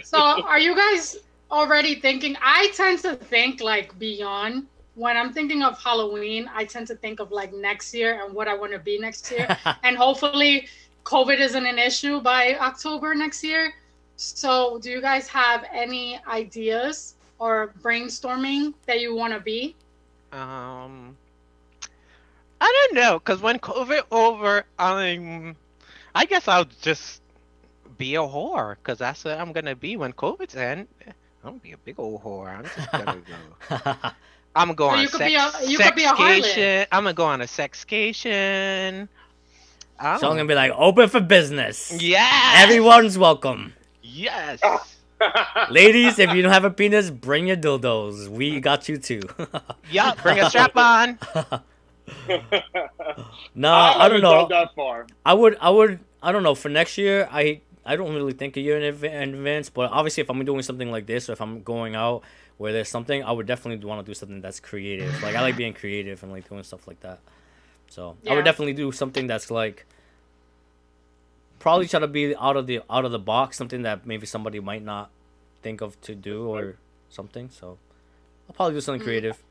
[0.03, 1.17] So are you guys
[1.51, 2.37] already thinking?
[2.43, 4.69] I tend to think like beyond.
[4.95, 8.49] When I'm thinking of Halloween, I tend to think of like next year and what
[8.49, 9.57] I want to be next year.
[9.85, 10.69] and hopefully
[11.05, 13.73] COVID isn't an issue by October next year.
[14.17, 19.77] So, do you guys have any ideas or brainstorming that you want to be?
[20.33, 21.17] Um,
[22.61, 25.57] don't know, cause when COVID over, I'm,
[26.15, 27.23] I guess I'll just
[27.97, 30.89] be a whore, cause that's what I'm gonna be when COVID's end.
[31.45, 32.49] I'm gonna be a big old whore.
[32.49, 33.23] I'm just gonna
[33.71, 34.11] go.
[34.57, 36.09] I'm gonna go Or on you a could sex, be a- you could be a
[36.09, 36.43] harlot.
[36.43, 36.87] sexcation.
[36.91, 39.09] I'm gonna go on a sexcation.
[40.01, 40.37] I'm So I'm oh.
[40.37, 41.93] gonna be like, open for business.
[42.03, 42.53] Yeah.
[42.57, 43.73] Everyone's welcome.
[44.03, 44.61] Yes.
[45.71, 48.29] Ladies, if you don't have a penis, bring your dildos.
[48.29, 49.21] We got you too.
[49.91, 50.23] Yup.
[50.23, 51.19] Bring a strap on.
[53.55, 54.47] no, I, don't know.
[54.49, 55.07] that far.
[55.25, 56.55] I would, I would, I don't know.
[56.55, 59.71] For next year, I, I don't really think a year in, adv- in advance.
[59.71, 62.23] But obviously, if I'm doing something like this, or if I'm going out
[62.57, 65.23] where there's something, I would definitely want to do something that's creative.
[65.23, 67.21] Like I like being creative and like doing stuff like that.
[67.89, 69.87] So I would definitely do something that's like
[71.59, 74.61] probably try to be out of the out of the box, something that maybe somebody
[74.61, 75.11] might not
[75.63, 76.77] think of to do or
[77.09, 77.49] something.
[77.51, 77.79] So
[78.49, 79.05] I'll probably do something Mm.
[79.05, 79.43] creative.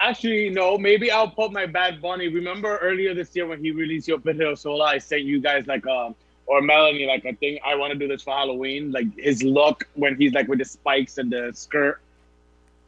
[0.00, 0.78] Actually, no.
[0.78, 2.28] Maybe I'll put my Bad Bunny.
[2.28, 5.86] Remember earlier this year when he released Yo Perreo Sola, I sent you guys like
[5.86, 6.14] um
[6.46, 7.58] or Melanie like a thing.
[7.66, 8.92] I want to do this for Halloween.
[8.92, 12.00] Like his look when he's like with the spikes and the skirt.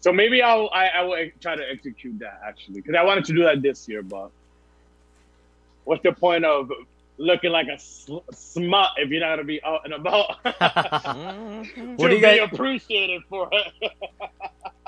[0.00, 3.32] So maybe I'll I, I will try to execute that actually because I wanted to
[3.34, 4.02] do that this year.
[4.02, 4.30] But
[5.84, 6.70] what's the point of
[7.18, 10.36] looking like a sl- smut if you're not gonna be out and about?
[11.96, 13.92] What do you guys- be appreciated for it.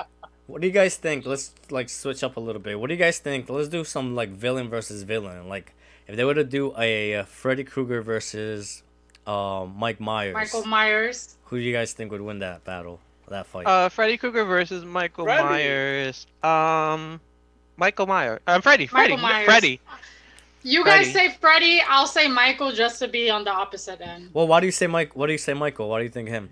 [0.47, 1.25] What do you guys think?
[1.25, 2.79] Let's like switch up a little bit.
[2.79, 3.49] What do you guys think?
[3.49, 5.47] Let's do some like villain versus villain.
[5.47, 5.73] Like
[6.07, 8.83] if they were to do a, uh Freddy Krueger versus
[9.25, 11.37] um, Mike Myers, Michael Myers.
[11.45, 13.65] who do you guys think would win that battle, that fight?
[13.65, 15.43] Uh, Freddy Krueger versus Michael Freddy.
[15.43, 16.27] Myers.
[16.43, 17.21] Um,
[17.77, 18.41] Michael Myers.
[18.45, 18.85] Um, Freddy.
[18.85, 19.15] Freddy.
[19.15, 19.45] Myers.
[19.45, 19.79] Freddy.
[20.61, 21.29] You guys Freddy.
[21.29, 24.29] say Freddy, I'll say Michael just to be on the opposite end.
[24.33, 25.15] well, why do you say Mike?
[25.15, 25.89] What do you say Michael?
[25.89, 26.49] Why do you think him?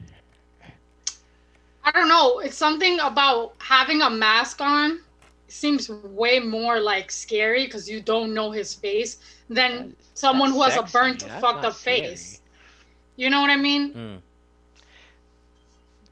[1.84, 2.40] I don't know.
[2.40, 5.00] It's something about having a mask on
[5.48, 9.18] seems way more like scary because you don't know his face
[9.50, 11.28] than someone who has That's a burnt, sexy.
[11.28, 12.42] That's fucked not up face.
[13.16, 13.92] You know what I mean?
[13.94, 14.16] Hmm.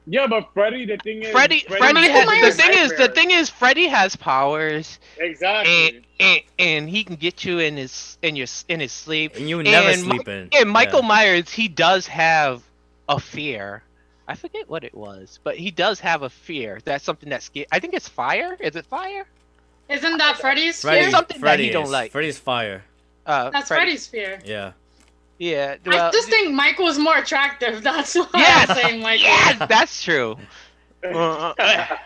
[0.06, 1.60] yeah, but Freddy, the thing is, Freddy.
[1.78, 2.08] Freddy's Freddy.
[2.10, 5.88] Has, Myers- the thing is, the thing is, Freddy has powers, exactly.
[5.88, 9.36] and, and and he can get you in his in your in his sleep.
[9.36, 10.48] And you would never And sleep in.
[10.52, 11.08] And Michael Yeah.
[11.08, 12.62] Myers, he does have
[13.08, 13.82] a fear.
[14.30, 16.78] I forget what it was, but he does have a fear.
[16.84, 17.66] That's something that's scared.
[17.72, 18.56] I think it's fire.
[18.60, 19.26] Is it fire?
[19.88, 21.10] Isn't that Freddy's Freddy, fear?
[21.10, 22.12] something that Freddy he don't like.
[22.12, 22.84] Freddy's fire.
[23.26, 23.80] Uh, That's Freddy.
[23.86, 24.40] Freddy's fear.
[24.44, 24.72] Yeah.
[25.38, 25.76] Yeah.
[25.84, 27.82] I Well, just think Michael is more attractive.
[27.90, 29.24] That's why Yes, I'm saying Michael.
[29.26, 30.36] yes, that's true.
[31.02, 31.52] Uh,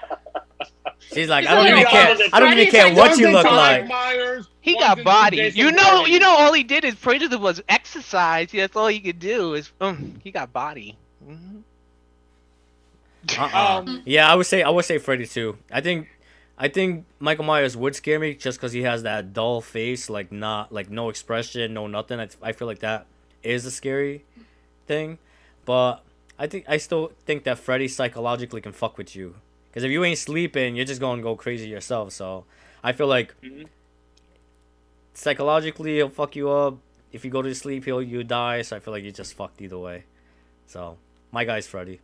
[1.13, 2.17] She's like, He's I don't even care.
[2.33, 3.53] I don't even care what you look so.
[3.55, 3.87] like.
[3.87, 4.49] Myers.
[4.63, 5.53] he got to body.
[5.55, 6.15] You know, Voorhees.
[6.15, 8.51] you know, all he did is pray to the was exercise.
[8.53, 10.97] That's all he could do is um, he got body.
[11.29, 11.63] Mhm.
[13.39, 13.79] Uh-uh.
[13.81, 15.59] Um, Yeah, I would say I would say Freddy too.
[15.71, 16.09] I think
[16.57, 20.31] I think Michael Myers would scare me just because he has that dull face, like
[20.31, 22.21] not like no expression, no nothing.
[22.21, 23.07] I, I feel like that
[23.43, 24.25] is a scary
[24.87, 25.19] thing,
[25.65, 26.03] but
[26.39, 29.35] I think I still think that Freddy psychologically can fuck with you.
[29.69, 32.13] Because if you ain't sleeping, you're just gonna go crazy yourself.
[32.13, 32.45] So
[32.83, 33.67] I feel like Mhm.
[35.15, 36.79] psychologically he'll fuck you up.
[37.13, 38.63] If you go to sleep, he'll you die.
[38.63, 40.05] So I feel like you're just fucked either way.
[40.67, 40.99] So
[41.33, 42.01] my guy's Freddy.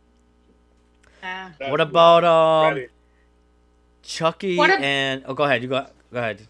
[1.21, 1.51] Yeah.
[1.69, 2.73] What about um?
[2.73, 2.87] Freddy.
[4.03, 5.61] Chucky What ab- and oh, go ahead.
[5.61, 5.85] You go.
[6.11, 6.47] Go ahead.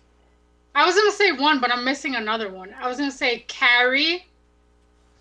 [0.73, 2.73] I was gonna say one, but I'm missing another one.
[2.81, 4.25] I was gonna say Carrie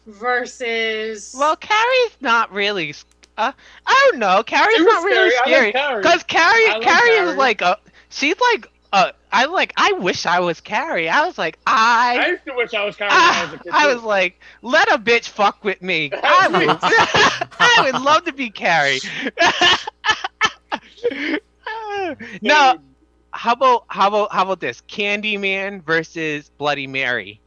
[0.06, 1.34] versus.
[1.38, 2.90] Well, Carrie's not really.
[2.90, 3.04] s-
[3.36, 3.52] Uh,
[3.86, 4.42] I don't know.
[4.42, 5.42] Carrie's not really scary.
[5.44, 6.02] I scary like Carrie.
[6.02, 7.78] because Carrie, like Carrie is like a.
[8.10, 9.12] She's like uh.
[9.32, 9.72] I like.
[9.76, 11.08] I wish I was Carrie.
[11.08, 12.26] I was like I I.
[12.30, 13.10] used to wish I was Carrie.
[13.10, 13.72] of when I I, was a kid.
[13.72, 16.10] I was like, let a bitch fuck with me.
[16.22, 16.68] I would,
[17.60, 19.00] I would love to be Carrie.
[22.42, 22.78] no,
[23.32, 24.82] how about how about how about this?
[24.88, 27.40] Candyman versus Bloody Mary.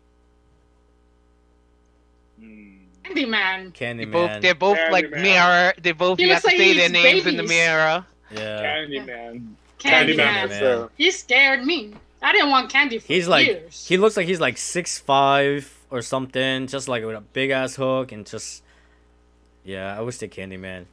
[2.40, 2.78] Hmm.
[3.04, 3.78] Candyman.
[3.78, 4.42] They both, Candyman.
[4.42, 5.74] they're both like mirror.
[5.82, 8.06] They both you have to like say their eats names in the mirror.
[8.32, 8.64] Yeah.
[8.64, 9.56] Candyman.
[9.84, 10.16] Candyman.
[10.18, 10.90] Candyman for sure.
[10.98, 11.94] He scared me.
[12.22, 13.86] I didn't want candy for He's like years.
[13.88, 17.76] he looks like he's like six five or something, just like with a big ass
[17.76, 18.64] hook and just
[19.66, 19.98] yeah.
[19.98, 20.86] I would say Candyman.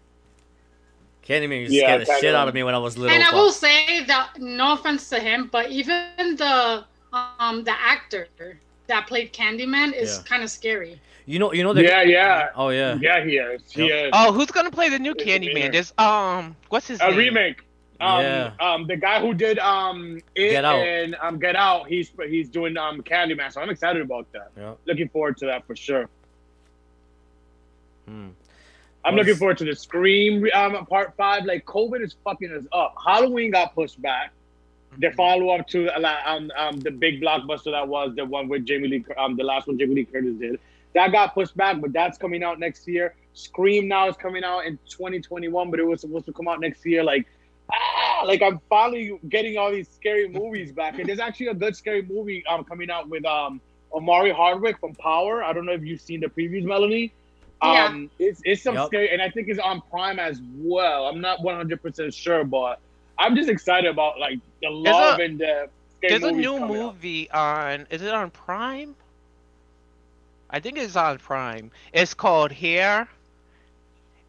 [1.27, 2.35] Candyman used to Yeah, scare the shit Candyman.
[2.35, 3.15] out of me when I was little.
[3.15, 6.05] and I but- will say that no offense to him, but even
[6.37, 8.29] the um the actor
[8.89, 10.23] that played Candyman is Yeah.
[10.25, 11.01] kind of scary.
[11.27, 12.49] you know, you know the Yeah, yeah.
[12.57, 12.99] Oh yeah.
[13.01, 13.63] Yeah, he is.
[13.71, 14.07] He Yep.
[14.07, 14.11] is.
[14.15, 15.55] Oh, who's gonna play the new It's a Candyman?
[15.55, 15.73] mirror.
[15.73, 17.09] There's um, what's his name?
[17.09, 17.19] a name?
[17.19, 17.63] remake.
[18.01, 18.53] Um, Yeah.
[18.61, 20.87] um, the guy who did um it Get Out.
[20.87, 24.51] and um Get Out, he's he's doing um Candyman, so I'm excited about that.
[24.57, 24.75] Yeah.
[24.87, 26.09] Looking forward to that for sure.
[28.07, 28.29] Hmm.
[29.05, 31.45] I'm What's- looking forward to the Scream um part five.
[31.45, 32.95] Like COVID is fucking us up.
[33.05, 34.33] Halloween got pushed back.
[34.99, 38.67] the follow up to uh, um, um the big blockbuster that was the one with
[38.67, 40.59] Jamie Lee um the last one Jamie Lee Curtis did.
[40.95, 43.15] That got pushed back, but that's coming out next year.
[43.33, 46.85] Scream now is coming out in 2021, but it was supposed to come out next
[46.85, 47.05] year.
[47.05, 47.29] Like,
[48.27, 50.99] like I'm finally getting all these scary movies back.
[50.99, 53.61] And there's actually a good scary movie um coming out with um
[53.93, 55.43] Omari Hardwick from Power.
[55.43, 57.13] I don't know if you've seen the previews, Melanie.
[57.63, 57.87] Yeah.
[57.87, 58.87] Um, it's it's some Yup.
[58.87, 61.07] scary, and I think it's on Prime as well.
[61.07, 62.79] I'm not 100 percent sure, but
[63.19, 66.59] I'm just excited about like the There's love a- and the scary There's a new
[66.59, 66.95] coming out.
[66.95, 67.87] movie on.
[67.91, 68.95] Is it on Prime?
[70.49, 71.71] I think it's on Prime.
[71.93, 73.09] It's called Hair.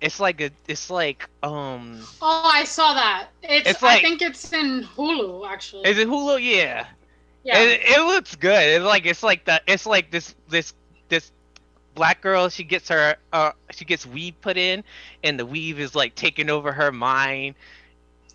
[0.02, 0.52] It's like a.
[0.68, 2.02] It's like um.
[2.22, 3.30] Oh, I saw that.
[3.44, 5.88] It's, It's like, I think it's in Hulu actually.
[5.88, 6.40] Is it Hulu?
[6.42, 6.88] Yeah.
[7.44, 7.60] yeah.
[7.60, 8.64] It, it looks good.
[8.64, 9.62] It's like it's like the.
[9.68, 10.74] It's like this this
[11.10, 11.32] this
[11.96, 12.50] black girl.
[12.50, 13.16] She gets her.
[13.32, 13.52] Uh.
[13.72, 14.84] She gets weave put in,
[15.24, 17.56] and the weave is like taking over her mind.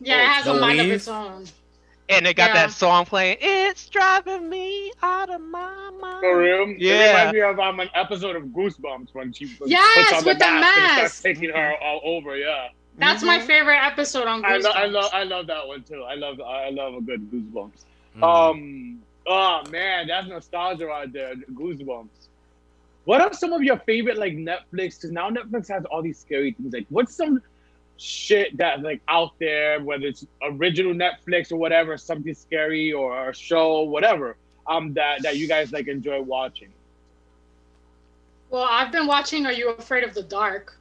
[0.00, 1.46] yeah, it has The a mind of its own.
[2.08, 2.66] And they got Yeah.
[2.66, 3.38] that song playing.
[3.40, 6.20] It's driving me out of my mind.
[6.20, 6.68] For real?
[6.68, 6.74] Yeah.
[6.74, 7.08] It Yeah.
[7.10, 10.44] reminds me of um, an episode of Goosebumps when she puts Yes, on with the
[10.44, 12.36] the mask, and starts taking her all over.
[12.36, 13.46] Yeah, That's my Mhm.
[13.46, 14.62] favorite episode on I, Goosebumps.
[14.62, 16.02] lo- I love I love that one too.
[16.04, 17.84] I love I love a good Goosebumps.
[18.16, 18.22] Mhm.
[18.22, 21.34] Um, oh man, that's nostalgia right there.
[21.52, 22.28] Goosebumps.
[23.04, 24.96] What are some of your favorite like Netflix?
[24.96, 26.72] Because now Netflix has all these scary things.
[26.72, 27.42] Like, what's some
[27.98, 33.34] shit that's like out there, whether it's original Netflix or whatever, something scary or a
[33.34, 36.68] show, whatever, um, that that you guys like enjoy watching?
[38.50, 40.78] Well, I've been watching Are You Afraid of the Dark?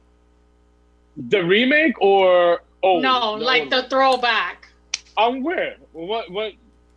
[1.28, 4.68] The remake or oh no, like the throwback.
[5.16, 6.52] um where what what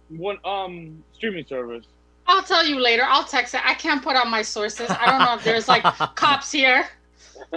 [0.10, 1.86] what um streaming service?
[2.27, 3.03] I'll tell you later.
[3.08, 3.62] I'll text it.
[3.65, 4.89] I can't put out my sources.
[4.89, 5.84] I don't know if there's like
[6.15, 6.86] cops here.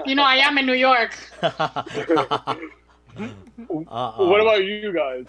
[0.07, 1.17] You know, I am in New York.
[1.43, 2.57] Uh-uh.
[4.17, 5.27] What about you guys?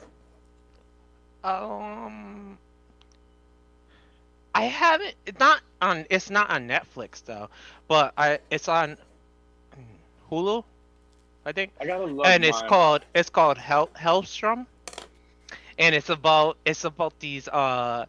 [1.43, 2.57] Um,
[4.55, 5.15] I haven't.
[5.25, 6.05] It's not on.
[6.09, 7.49] It's not on Netflix though,
[7.87, 8.39] but I.
[8.49, 8.97] It's on
[10.31, 10.63] Hulu,
[11.45, 12.69] I think, I gotta love and it's mine.
[12.69, 13.05] called.
[13.13, 14.65] It's called Hell Helstrom,
[15.77, 16.57] and it's about.
[16.65, 18.05] It's about these uh,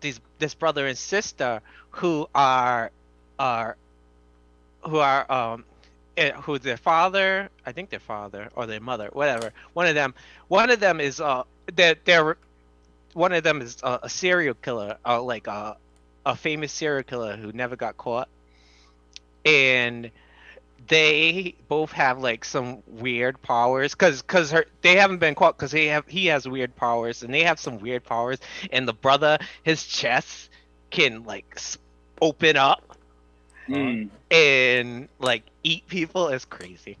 [0.00, 2.90] these this brother and sister who are,
[3.38, 3.76] are,
[4.82, 5.64] who are um.
[6.16, 7.48] Eh, Who their father?
[7.64, 9.52] I think their father or their mother, whatever.
[9.72, 10.14] One of them.
[10.48, 11.44] One of them is uh.
[11.74, 12.36] They're, they're
[13.16, 15.76] one of them is a, a serial killer, uh, like a,
[16.26, 18.28] a famous serial killer who never got caught,
[19.44, 20.10] and
[20.88, 25.70] they both have like some weird powers, cause cause her they haven't been caught, cause
[25.70, 28.38] they have he has weird powers and they have some weird powers,
[28.70, 30.50] and the brother his chest
[30.90, 31.58] can like
[32.20, 32.85] open up
[33.68, 34.10] Mm.
[34.30, 36.28] and like eat people.
[36.28, 36.96] is crazy.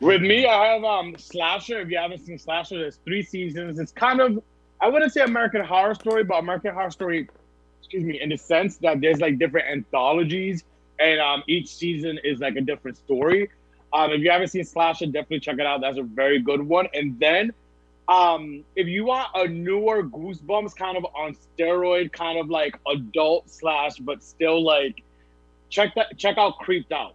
[0.00, 1.80] With me, I have um Slasher.
[1.80, 3.78] If you haven't seen Slasher, there's three seasons.
[3.78, 4.42] It's kind of
[4.80, 7.28] I wouldn't say American Horror Story, but American Horror Story,
[7.80, 10.64] excuse me, in the sense that there's like different anthologies,
[10.98, 13.50] and um each season is like a different story.
[13.92, 15.80] Um, if you haven't seen Slasher, definitely check it out.
[15.80, 16.86] That's a very good one.
[16.94, 17.52] And then,
[18.08, 23.50] um, if you want a newer Goosebumps kind of on steroid, kind of like adult
[23.50, 25.02] slash, but still like,
[25.70, 27.14] check that check out Creeped Out.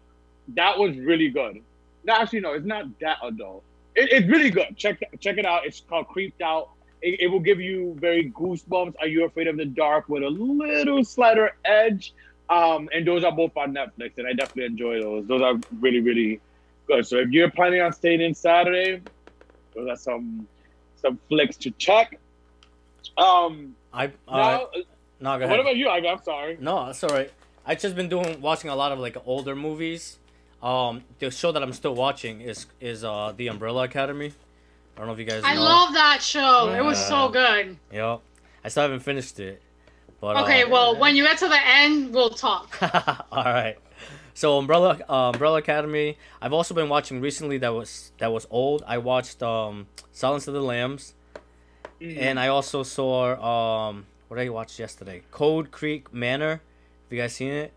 [0.49, 1.62] That was really good.
[2.03, 3.64] No, actually, no, it's not that adult.
[3.95, 4.76] It, it's really good.
[4.76, 5.66] Check check it out.
[5.66, 6.70] It's called Creeped Out.
[7.01, 8.95] It, it will give you very goosebumps.
[8.99, 12.14] Are you afraid of the dark with a little slighter edge?
[12.49, 15.28] Um, and those are both on Netflix, and I definitely enjoy those.
[15.28, 16.39] Those are really really
[16.88, 17.06] good.
[17.06, 19.01] So if you're planning on staying in Saturday,
[19.76, 20.47] those are some
[20.95, 22.20] some flicks to check.
[23.18, 24.68] Um, I uh, now,
[25.20, 25.88] no, go what about you?
[25.88, 26.58] I, I'm sorry.
[26.60, 27.32] No, that's alright.
[27.66, 30.18] I just been doing watching a lot of like older movies.
[30.61, 34.34] Um, the show that I'm still watching is is uh the Umbrella Academy.
[34.95, 35.41] I don't know if you guys.
[35.43, 35.63] I know.
[35.63, 36.74] love that show.
[36.74, 37.78] It was so good.
[37.91, 38.22] Yep.
[38.63, 39.61] I still haven't finished it.
[40.22, 42.82] But Okay, uh, well, when you get to the end, we'll talk.
[43.32, 43.76] All right.
[44.34, 46.18] So Umbrella uh, Umbrella Academy.
[46.41, 48.84] I've also been watching recently that was that was old.
[48.88, 51.13] I watched um Silence of the Lambs,
[52.01, 52.18] Mm.
[52.20, 55.24] and I also saw um what did I watch yesterday?
[55.32, 56.61] Cold Creek Manor.
[57.06, 57.74] Have you guys seen it?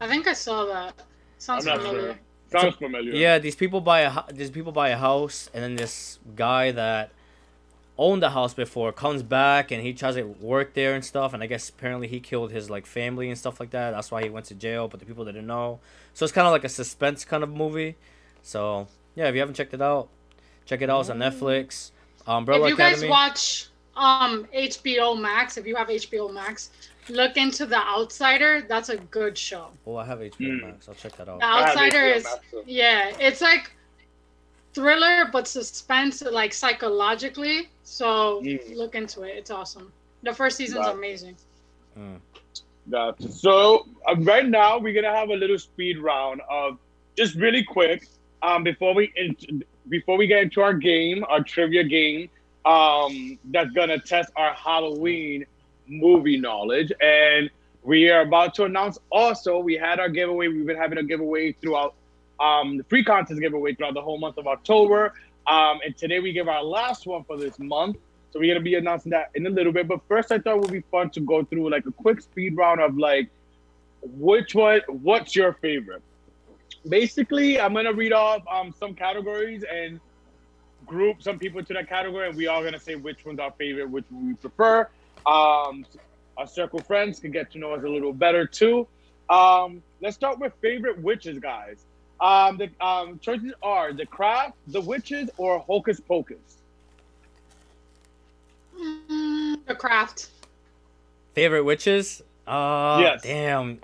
[0.00, 0.94] I think I saw that.
[0.98, 1.04] I'm
[1.38, 2.00] Sounds not familiar.
[2.50, 2.60] sure.
[2.60, 3.12] Sounds familiar.
[3.12, 7.12] Yeah, these people buy a these people buy a house, and then this guy that
[8.00, 11.34] owned the house before comes back and he tries to work there and stuff.
[11.34, 13.90] And I guess apparently he killed his like family and stuff like that.
[13.90, 15.80] That's why he went to jail, but the people didn't know.
[16.14, 17.96] So it's kind of like a suspense kind of movie.
[18.42, 20.08] So yeah, if you haven't checked it out,
[20.64, 21.00] check it out.
[21.00, 21.90] It's on Netflix.
[22.26, 26.70] Umbrella if you guys watch um HBO Max, if you have HBO Max,
[27.08, 28.62] look into The Outsider.
[28.68, 29.68] That's a good show.
[29.86, 30.62] oh, I have HBO Mm.
[30.62, 30.88] Max.
[30.88, 31.40] I'll check that out.
[31.40, 33.72] The Outsider is Max, so- yeah, it's like
[34.74, 37.68] thriller but suspense, like psychologically.
[37.82, 38.76] So Mm.
[38.76, 39.36] look into it.
[39.36, 39.92] It's awesome.
[40.22, 40.92] The first season's Wow.
[40.92, 41.36] amazing.
[41.98, 42.20] Mm.
[42.90, 43.30] Gotcha.
[43.30, 46.78] So uh, right now we're gonna have a little speed round of
[47.16, 48.06] just really quick
[48.42, 49.36] um, before we in,
[49.88, 52.30] before we get into our game, our trivia game.
[52.64, 55.44] Um, that's gonna test our Halloween
[55.90, 57.50] movie knowledge, and
[57.82, 58.98] we are about to announce.
[59.10, 60.48] Also, we had our giveaway.
[60.48, 61.94] We've been having a giveaway throughout
[62.38, 65.12] um, the free contest giveaway throughout the whole month of October.
[65.46, 67.96] Um, and today we give our last one for this month.
[68.30, 69.88] So we're gonna be announcing that in a little bit.
[69.88, 72.56] But first, I thought it would be fun to go through like a quick speed
[72.56, 73.28] round of like
[74.02, 76.02] which one, what's your favorite?
[76.88, 80.00] Basically, I'm gonna read off um, some categories and
[80.86, 83.90] group some people to that category, and we all gonna say which one's our favorite,
[83.90, 84.88] which one we prefer.
[85.26, 85.84] Um,
[86.36, 88.86] our circle friends can get to know us a little better too.
[89.28, 91.84] Um, let's start with favorite witches, guys.
[92.20, 96.58] Um, the um, choices are The Craft, The Witches, or Hocus Pocus.
[98.78, 100.28] Mm, the craft.
[101.34, 102.22] Favorite witches?
[102.46, 103.22] Uh, Yes.
[103.22, 103.80] damn.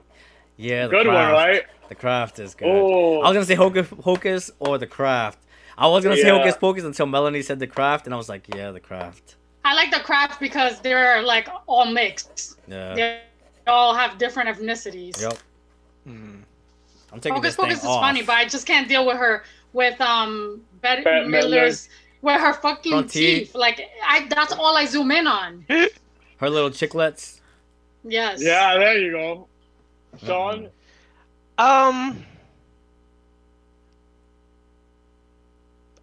[0.57, 1.33] Yeah, the Good one, craft.
[1.33, 1.63] right?
[1.89, 2.67] The craft is good.
[2.69, 5.39] Oh, I was gonna say Hocus Pocus or the craft.
[5.79, 8.47] I was gonna say Hocus Pocus until Melanie said the craft, and I was like,
[8.55, 9.37] yeah, the craft.
[9.67, 12.57] I like the craft because they're like all mixed.
[12.69, 12.95] Yeah.
[12.95, 13.21] They
[13.67, 15.21] all have different ethnicities.
[15.21, 15.39] Yep.
[16.09, 16.43] Mm.
[17.13, 18.01] I'm taking Focus this thing Focus is off.
[18.01, 19.43] funny, but I just can't deal with her
[19.73, 21.89] with um Betty Bette Midler's
[22.23, 23.39] with her fucking Front teeth.
[23.49, 23.55] teeth.
[23.57, 25.67] Like I that's all I zoom in on.
[26.39, 27.41] Her little chiclets.
[28.05, 28.43] Yes.
[28.43, 29.49] yeah, there you go.
[30.25, 30.69] Sean,
[31.59, 32.25] Um,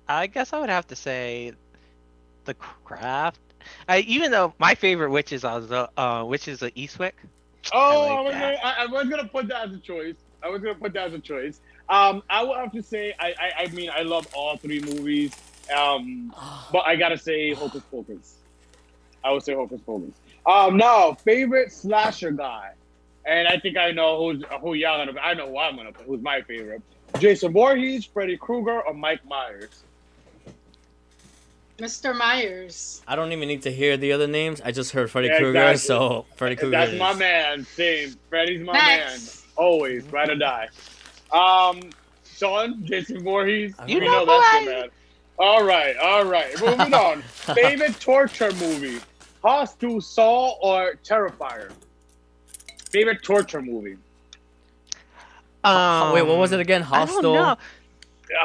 [0.08, 1.54] I guess I would have to say
[2.46, 3.40] the craft.
[3.88, 7.14] I, even though my favorite witch is also uh, which is a Eastwick.
[7.72, 10.16] Oh, I, like was gonna, I, I was gonna put that as a choice.
[10.42, 11.62] I was gonna put that as a choice.
[11.90, 15.34] Um, I would have to say, I, I, I mean, I love all three movies.
[15.76, 16.34] Um,
[16.72, 18.36] but I gotta say Hocus Pocus.
[19.24, 20.14] I would say Hocus Pocus.
[20.46, 22.74] Um, now favorite slasher guy,
[23.26, 25.18] and I think I know who's who y'all gonna.
[25.20, 25.94] I know who I'm gonna.
[25.94, 26.82] Put who's my favorite?
[27.20, 29.84] Jason Voorhees, Freddy Krueger, or Mike Myers?
[31.84, 32.16] Mr.
[32.16, 33.02] Myers.
[33.08, 34.62] I don't even need to hear the other names.
[34.62, 35.78] I just heard Freddy Yeah, Krueger, exactly.
[35.88, 36.78] so Freddy Krueger.
[36.78, 37.66] That's is- my man.
[37.66, 38.16] Same.
[38.30, 39.44] Freddy's my Next.
[39.44, 39.44] man.
[39.58, 40.70] Always, ride or die.
[41.32, 41.82] Um,
[42.26, 43.76] Sean, Jason Voorhees.
[43.88, 44.90] You we know that's your man.
[45.38, 46.60] All right, all right.
[46.62, 47.22] Moving on.
[47.24, 49.00] Favorite torture movie:
[49.44, 51.72] Hostel, Saw, or Terrifier?
[52.92, 53.98] Favorite torture movie:
[55.64, 56.84] Um, Wait, what was it again?
[56.84, 57.34] I don't Hostel.
[57.34, 57.58] know.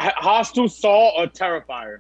[0.01, 1.99] H- Hostel, Saw, or Terrifier?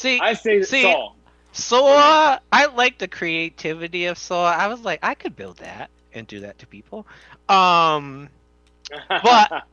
[0.00, 1.12] See, I say See, Saw.
[1.52, 2.38] Saw.
[2.50, 4.50] I like the creativity of Saw.
[4.50, 7.06] I was like, I could build that and do that to people.
[7.50, 8.30] Um,
[9.08, 9.64] But-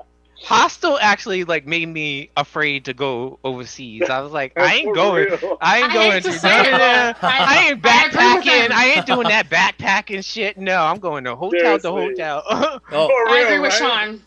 [0.43, 4.07] Hostel actually like made me afraid to go overseas.
[4.07, 5.29] I was like, I ain't going.
[5.61, 7.21] I ain't I going hate to to say none it, of that.
[7.21, 8.67] but I- I ain't I agree with backpacking.
[8.67, 8.71] them.
[8.77, 10.57] I ain't doing that backpacking shit.
[10.59, 12.43] No, I'm going to hotel to hotel.
[12.49, 14.07] Oh, For I agree with right?
[14.09, 14.21] Sean.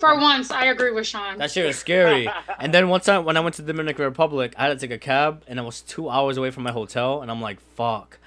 [0.00, 1.36] For once, I agree with Sean.
[1.38, 2.28] that shit was scary.
[2.58, 4.94] And then one time when I went to the Dominican Republic, I had to take
[4.94, 8.18] a cab, and I was two hours away from my hotel, and I'm like, fuck.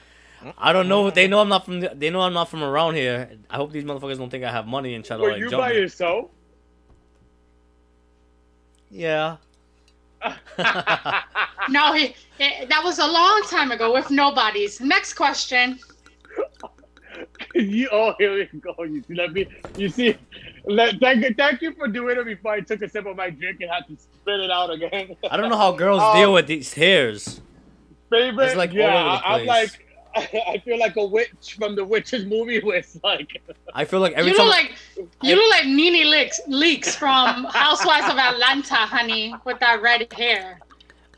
[0.57, 1.09] I don't know.
[1.09, 1.79] They know I'm not from.
[1.79, 3.29] The, they know I'm not from around here.
[3.49, 5.49] I hope these motherfuckers don't think I have money and try to Were like you
[5.49, 5.77] jump by me.
[5.79, 6.29] yourself?
[8.91, 9.37] Yeah.
[11.69, 14.81] No, he, he- that was a long time ago with nobodies.
[14.81, 15.79] Next question.
[17.55, 18.75] you oh here we go.
[18.83, 19.47] You see, let me.
[19.77, 20.19] You see, let,
[20.67, 23.59] thank you, thank you for doing it before I took a sip of my drink
[23.61, 25.15] and had to spit it out again.
[25.29, 27.41] I don't know how girls Um, deal with these hairs.
[28.09, 29.79] Favorite, It's, like, all yeah, over the I, I'm like.
[30.15, 33.41] I feel like a witch from the witches movie was like
[33.73, 34.45] I feel like every you time.
[34.45, 34.75] look like
[35.23, 40.59] you look like NeNe Leakes, Leakes from Housewives of Atlanta, honey, with that red hair.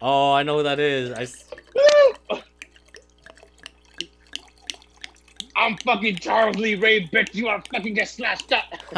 [0.02, 1.12] oh, I know who that is.
[1.12, 1.44] I s-
[5.58, 7.34] I'm fucking Charles Lee Ray, bitch.
[7.34, 8.66] You are fucking get slashed up.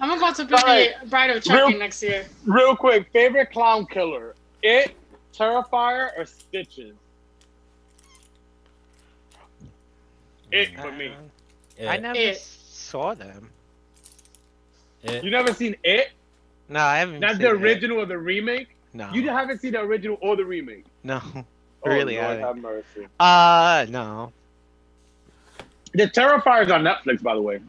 [0.00, 0.90] I'm about to be Alright.
[1.02, 2.26] the bride of Chucky Real- next year.
[2.46, 4.92] Real quick, favorite clown killer: It,
[5.34, 6.94] Terrifier, or Stitches?
[10.52, 11.12] It for me.
[11.78, 12.38] Yeah, I never It.
[12.38, 13.50] saw them.
[15.02, 15.20] yeah.
[15.22, 16.10] You never seen It?
[16.68, 17.20] No, I haven't.
[17.20, 17.52] Not seen the it.
[17.62, 18.68] original or the remake?
[18.92, 19.10] No.
[19.12, 20.84] You haven't seen the original or the remake?
[21.02, 21.20] No.
[21.82, 22.16] Oh, really?
[22.16, 22.44] Lord haven't.
[22.44, 23.08] have mercy.
[23.18, 24.32] Uh, no.
[25.92, 27.60] The Terrifier is on Netflix, by the way.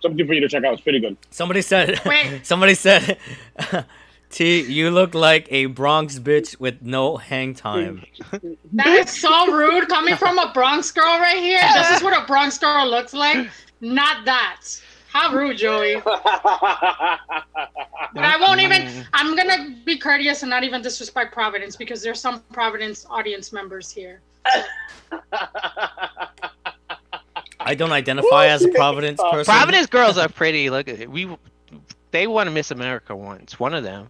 [0.00, 0.74] Something for you to check out.
[0.74, 1.16] It's pretty good.
[1.30, 2.00] Somebody said.
[2.06, 2.40] Wait.
[2.46, 3.18] somebody said.
[4.30, 8.04] T, you look like a Bronx bitch with no hang time.
[8.72, 11.60] That is so rude coming from a Bronx girl right here.
[11.74, 13.48] This is what a Bronx girl looks like.
[13.80, 14.62] Not that.
[15.08, 16.02] How rude, Joey.
[16.04, 16.20] But
[18.24, 19.04] I won't even.
[19.14, 23.90] I'm gonna be courteous and not even disrespect Providence because there's some Providence audience members
[23.90, 24.20] here.
[27.66, 29.52] I don't identify as a Providence person.
[29.52, 30.70] Providence girls are pretty.
[30.70, 30.86] Look.
[31.08, 31.28] We,
[32.12, 33.58] they won a Miss America once.
[33.58, 34.08] One of them.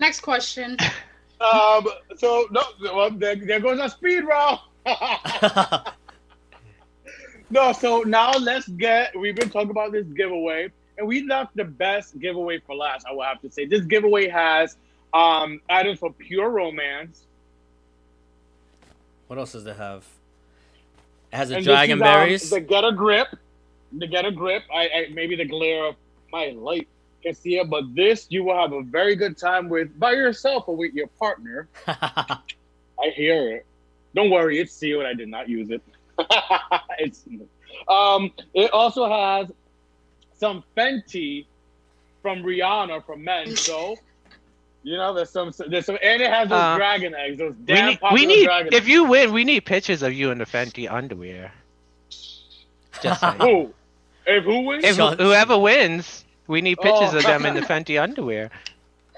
[0.00, 0.76] Next question.
[1.40, 1.86] um.
[2.16, 2.62] So no.
[2.82, 4.58] Well, there, there goes our speed round.
[7.50, 7.72] no.
[7.72, 9.16] So now let's get.
[9.18, 13.06] We've been talking about this giveaway, and we left the best giveaway for last.
[13.08, 14.76] I will have to say this giveaway has
[15.14, 17.22] um items for pure romance.
[19.28, 20.04] what else does it have?
[21.32, 22.50] It has a dragon um, berries.
[22.50, 23.28] the get a grip.
[23.96, 24.62] The get a grip.
[24.72, 25.96] I, I maybe the glare of
[26.32, 26.88] my light
[27.22, 30.64] can see it, but this you will have a very good time with by yourself
[30.68, 31.68] or with your partner.
[31.86, 32.38] I
[33.14, 33.66] hear it.
[34.14, 35.04] Don't worry, it's sealed.
[35.04, 35.82] I did not use it.
[36.98, 37.24] it's
[37.88, 38.32] um.
[38.54, 39.52] It also has
[40.38, 41.46] some Fenty
[42.22, 43.54] from Rihanna from men.
[43.56, 43.96] So
[44.86, 45.52] you know, there's some.
[45.68, 47.38] There's some, and it has those Uh, dragon eggs.
[47.38, 48.88] Those We damn need, popular we need dragon if eggs.
[48.88, 51.52] you win, we need pictures of you in the Fenty underwear.
[53.02, 53.34] Just saying.
[53.40, 53.74] Who?
[54.26, 54.84] If who wins?
[54.84, 57.18] if Shut- whoever wins, we need pictures Oh.
[57.18, 58.50] of them in the Fenty underwear.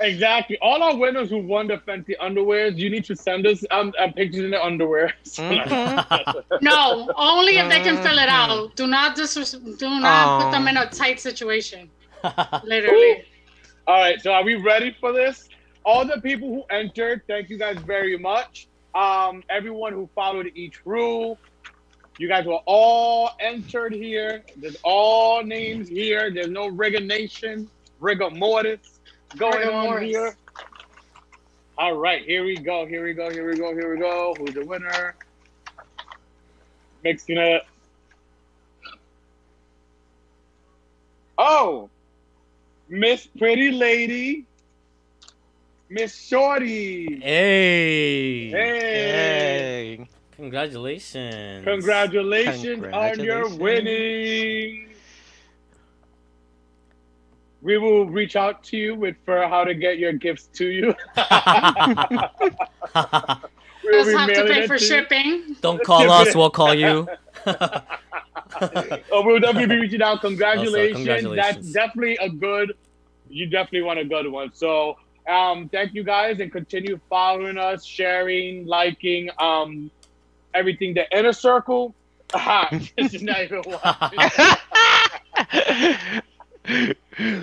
[0.00, 0.56] Exactly.
[0.62, 4.10] All our winners who won the Fenty underwear, you need to send us um, uh,
[4.12, 5.12] pictures in the underwear.
[5.24, 6.44] Mhm.
[6.62, 8.74] No, only if they can fill it out.
[8.76, 9.34] Do not dis-
[9.78, 10.70] do not put them Oh.
[10.70, 11.90] in a tight situation.
[12.64, 13.24] Literally.
[13.86, 15.47] All right, so are we ready for this?
[15.88, 18.68] All the people who entered, thank you guys very much.
[18.94, 21.38] Um, everyone who followed each rule,
[22.18, 24.44] you guys were all entered here.
[24.56, 26.30] There's all names here.
[26.30, 27.70] There's no rigor nation,
[28.00, 29.00] rigor mortis
[29.38, 30.10] going Rigor on mortis.
[30.10, 30.36] here.
[31.78, 32.84] All right, here we go.
[32.84, 33.30] Here we go.
[33.30, 33.72] Here we go.
[33.72, 34.34] Here we go.
[34.38, 35.14] Who's the winner?
[37.02, 37.62] Mixing it.
[41.38, 41.88] Oh,
[42.90, 44.44] Miss Pretty Lady,
[45.90, 47.20] Miss Shorty.
[47.22, 48.50] hey.
[48.50, 50.08] Hey, Yay.
[50.36, 51.64] Congratulations.
[51.64, 54.90] congratulations, on your winning.
[57.60, 60.94] We will reach out to you with for how to get your gifts to you.
[61.16, 61.26] we
[63.90, 64.88] will Just have to pay for to you.
[64.88, 65.56] shipping.
[65.60, 67.08] Don't call us, we'll call you.
[69.12, 70.20] Oh, we'll definitely be reaching out.
[70.20, 70.96] Congratulations.
[70.96, 71.72] congratulations.
[71.72, 72.72] That's definitely a good.
[73.28, 74.52] You definitely want a good one.
[74.54, 74.96] So,
[75.28, 79.90] um, thank you guys, and continue following us, sharing, liking, um,
[80.54, 80.94] everything.
[80.94, 81.94] The inner circle.
[82.34, 83.62] Aha, this is not even.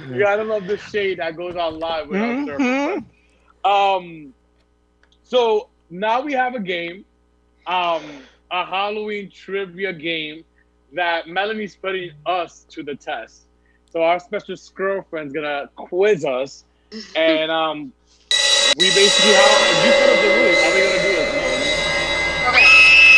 [0.09, 2.65] You gotta love the shade that goes on live with circle.
[2.65, 3.05] Mhm.
[3.63, 4.33] Um,
[5.23, 7.05] so now we have a game,
[7.67, 10.43] um, a Halloween trivia game
[10.93, 13.47] that Melanie's putting us to the test.
[13.89, 16.65] So our special girlfriend's gonna quiz us,
[17.15, 17.93] and um,
[18.77, 20.61] we basically how you put up the rules.
[20.61, 21.29] How are we gonna do this,
[22.49, 22.65] Okay.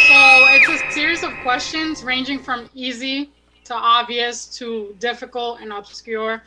[0.08, 3.32] So it's a series of questions ranging from easy
[3.66, 6.44] to obvious to difficult and obscure.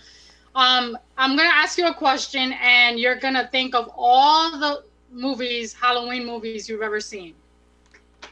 [0.54, 5.72] Um, I'm gonna ask you a question, and you're gonna think of all the movies,
[5.72, 7.34] Halloween movies you've ever seen,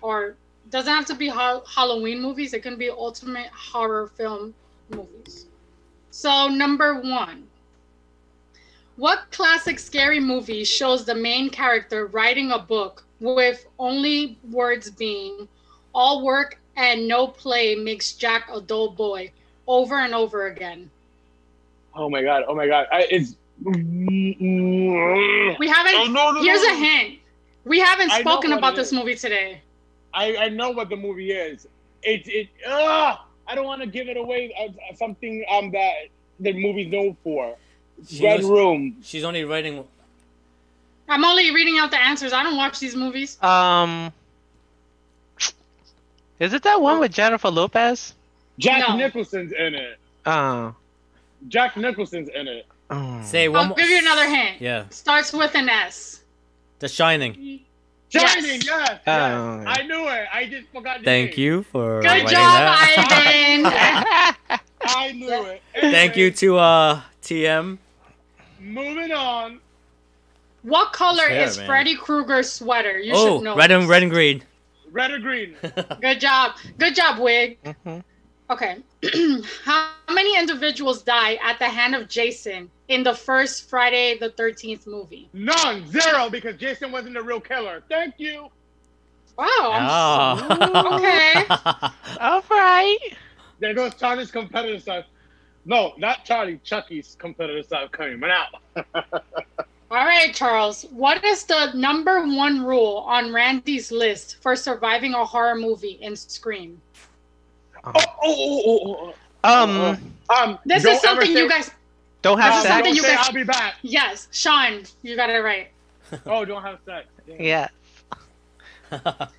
[0.01, 0.36] or
[0.70, 2.55] doesn't have to be ha- Halloween movies.
[2.55, 4.55] It can be ultimate horror film
[4.91, 5.47] movies.
[6.11, 7.48] So number one.
[8.99, 15.47] What classic scary movie shows the main character writing a book with only words being
[15.95, 19.31] all work and no play makes Jack a dull boy
[19.69, 20.91] over and over again?
[21.95, 22.43] Oh my god!
[22.49, 22.89] Oh my god!
[22.91, 23.37] I, it's.
[23.63, 24.37] We
[25.69, 25.95] haven't.
[25.95, 26.73] Oh, no, no, here's no.
[26.73, 27.21] a hint.
[27.65, 28.95] We haven't spoken about this is.
[28.95, 29.63] movie today.
[30.13, 31.69] I, I know what the movie is.
[32.03, 34.53] It it ah I don't want to give it away.
[34.61, 36.09] Uh, something um that
[36.41, 37.55] the movie's known for.
[38.07, 38.97] She Red was- Room.
[39.03, 39.83] She's only writing.
[41.09, 42.35] I'm only reading out the answers.
[42.35, 43.43] I don't watch these movies.
[43.43, 44.13] Um,
[46.39, 48.15] is it that one with Jennifer Lopez?
[48.59, 48.97] Jack No.
[48.97, 49.99] Nicholson's in it.
[50.27, 50.75] Oh.
[51.49, 52.67] Jack Nicholson's in it.
[52.91, 53.21] oh.
[53.23, 53.77] Say one I'll more.
[53.77, 54.61] give you another hint.
[54.61, 54.85] Yeah.
[54.91, 56.21] Starts with an S.
[56.79, 57.61] The Shining.
[58.11, 58.35] Yes.
[58.35, 58.67] Shining, yes.
[58.67, 59.01] yes.
[59.07, 59.65] Oh.
[59.67, 60.27] I knew it.
[60.33, 61.41] I just forgot the Thank name.
[61.41, 64.37] you for Good job, that.
[64.51, 64.61] Ivan.
[64.85, 65.63] I knew it.
[65.81, 67.79] Thank you to uh TM.
[68.61, 69.61] Moving on.
[70.63, 71.67] what color His hair, is man.
[71.67, 72.99] Freddy Krueger's sweater?
[72.99, 73.57] You Oh, should know.
[73.57, 73.89] red and this.
[73.91, 74.43] red and green.
[74.91, 75.55] Red or green?
[76.01, 76.57] Good job.
[76.79, 77.59] Good job, Wig.
[77.65, 78.03] Mhm.
[78.51, 78.79] Okay.
[79.65, 84.87] How many individuals die at the hand of Jason in the first Friday the 13th
[84.87, 85.29] movie?
[85.35, 85.87] None.
[85.91, 87.83] Zero because Jason wasn't the real killer.
[87.91, 88.49] Thank you.
[89.37, 89.47] Wow.
[90.51, 90.97] Oh.
[90.97, 91.45] Okay.
[92.21, 92.99] All right.
[93.61, 95.05] There goes Tony's competitor side.
[95.65, 96.61] No, not Charlie.
[96.65, 98.61] Chucky's competitor stop coming out.
[99.91, 100.83] All right, Charles.
[100.91, 106.15] What is the number one rule on Randy's list for surviving a horror movie in
[106.17, 106.81] Scream?
[107.85, 109.99] Oh, oh, oh, oh, Um,
[110.31, 110.43] oh.
[110.43, 111.71] Um, This is something ever you guys.
[112.23, 112.75] don't have um, is sex.
[112.75, 113.75] something Don't you guys- I'll be back.
[113.83, 115.69] Yes, Sean, you got it right.
[116.27, 117.07] Oh, don't have sex.
[117.27, 117.41] Damn.
[117.41, 117.69] Yeah.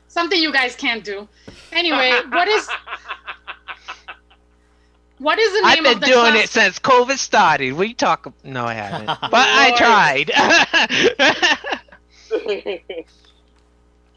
[0.08, 1.28] Something you guys can't do.
[1.72, 2.68] Anyway, what is
[5.20, 7.74] what is the name I've been of the doing class- it since COVID started.
[7.74, 8.34] We talk.
[8.44, 9.06] No, I haven't.
[9.22, 10.32] But I tried.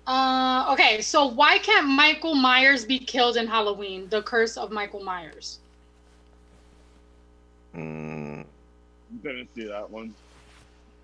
[0.05, 4.09] Uh, okay, so why can't Michael Myers be killed in Halloween?
[4.09, 5.61] The Curse of Michael Myers.
[7.75, 8.45] Mm,
[9.23, 10.13] Didn't see that one.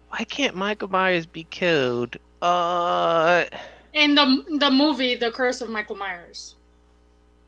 [0.09, 2.16] why can't Michael Myers be killed?
[2.42, 3.44] Uh,
[3.92, 6.57] In the the movie, The Curse of Michael Myers.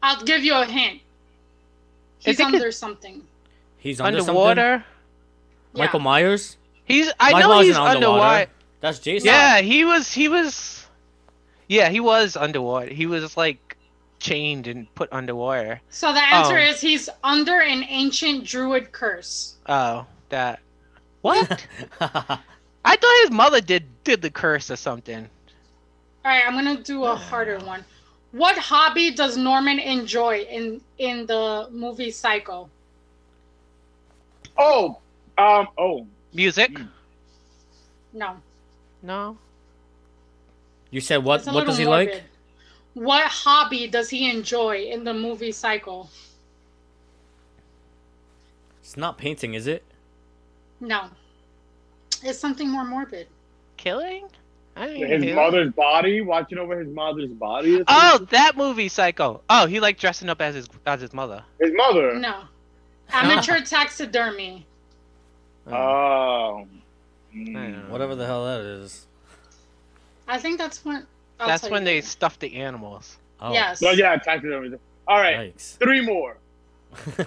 [0.03, 1.01] I'll give you a hint.
[2.20, 3.22] He's think under something.
[3.78, 4.36] He's under something.
[4.36, 4.84] underwater.
[5.74, 5.84] Yeah.
[5.84, 6.56] Michael Myers.
[6.84, 7.10] He's.
[7.20, 7.96] I Michael know he's underwater.
[8.20, 8.50] underwater.
[8.80, 9.26] That's Jason.
[9.26, 10.12] Yeah, he was.
[10.12, 10.86] He was.
[11.68, 12.92] Yeah, he was underwater.
[12.92, 13.76] He was like
[14.18, 15.80] chained and put underwater.
[15.90, 16.62] So the answer Oh.
[16.62, 19.54] is he's under an ancient druid curse.
[19.68, 20.60] Oh, that.
[21.22, 21.66] What?
[22.00, 25.28] I thought his mother did did the curse or something.
[26.24, 27.84] All right, I'm gonna do a harder one.
[28.32, 32.68] What hobby does Norman enjoy in in the movie Psycho?
[34.56, 34.98] Oh,
[35.36, 36.70] um, oh, Music?
[38.12, 38.36] No.
[39.02, 39.38] No.
[40.90, 41.44] you said what?
[41.46, 42.22] What does he little like?
[42.94, 46.08] What hobby does he enjoy in the movie Psycho?
[48.80, 49.84] It's not painting, is it?
[50.80, 51.08] No.
[52.22, 53.28] It's something more morbid.
[53.76, 54.28] Killing?
[54.80, 57.82] I didn't his hear- mother's body, watching over his mother's body.
[57.86, 59.42] Oh, that movie, Psycho.
[59.50, 61.42] Oh, he like dressing up as his as his mother.
[61.60, 62.14] his mother.
[62.14, 62.42] No.
[63.12, 64.66] Amateur taxidermy.
[65.66, 66.66] Oh,
[67.34, 67.88] Mm.
[67.90, 69.06] Whatever the hell that is.
[70.26, 71.06] I think that's when.
[71.38, 72.06] I'll That's when they later.
[72.08, 73.18] stuff the animals.
[73.40, 73.80] Oh, Yes.
[73.80, 74.76] No, yeah, taxidermy.
[75.06, 75.76] All right, Yikes.
[75.78, 76.36] three more.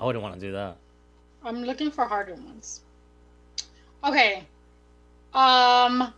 [0.00, 0.76] I wouldn't want to do that.
[1.44, 2.80] I'm looking for harder ones.
[4.02, 4.44] Okay.
[5.34, 6.12] Um,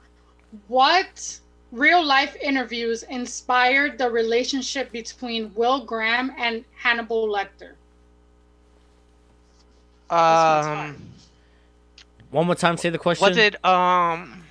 [0.68, 1.38] what
[1.72, 7.72] real life interviews inspired the relationship between Will Graham and Hannibal Lecter?
[10.10, 10.96] Um,
[12.30, 13.28] One more time, say the question.
[13.28, 14.42] was it um?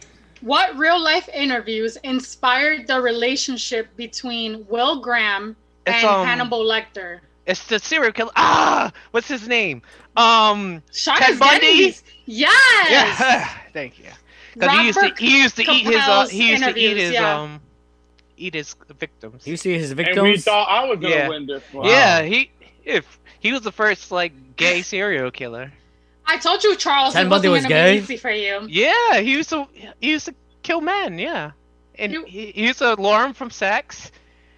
[0.41, 7.21] What real life interviews inspired the relationship between Will Graham and um, Hannibal Lecter?
[7.45, 8.31] It's the serial killer.
[8.35, 9.81] Ah, what's his name?
[10.17, 11.95] Um, Sean Ted Bundy?
[12.25, 12.89] Yes.
[12.89, 13.49] yeah.
[13.73, 14.05] Thank you.
[14.53, 17.11] Because he used to he used to eat his uh, he used to eat his
[17.11, 17.39] yeah.
[17.41, 17.61] um
[18.37, 19.45] eat his victims.
[19.47, 20.17] You see his victims.
[20.17, 20.45] And we victims?
[20.45, 21.29] thought I was gonna Yeah.
[21.29, 21.87] win this one.
[21.87, 22.51] Yeah, he
[22.85, 25.71] if he was the first like gay serial killer.
[26.25, 27.97] I told you, Charles, Ted it Bundy wasn't gonna gay?
[27.97, 28.65] be easy for you.
[28.69, 29.67] Yeah, he used to
[29.99, 31.19] he used to kill men.
[31.19, 31.51] Yeah,
[31.99, 34.11] and You- he, he used to lure them from sex,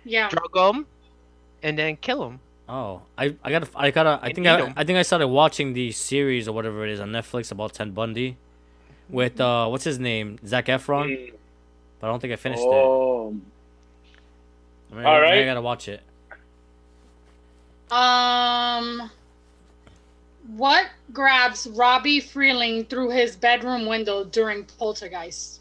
[0.04, 0.30] Yeah.
[0.30, 0.86] drug them,
[1.64, 2.40] and then kill them.
[2.70, 4.74] Oh, I, I gotta, I gotta, I And think eat I, 'em.
[4.76, 7.94] I think I started watching the series or whatever it is on Netflix about Ted
[7.94, 8.38] Bundy,
[9.10, 11.10] with uh, what's his name, Zac Efron.
[11.18, 11.34] Mm.
[12.00, 12.68] But I don't think I finished it.
[12.68, 13.36] Oh,
[14.92, 16.02] I mean, All I- I gotta watch it.
[17.92, 19.10] Um,
[20.56, 25.60] what grabs Robbie Freeling through his bedroom window during Poltergeist?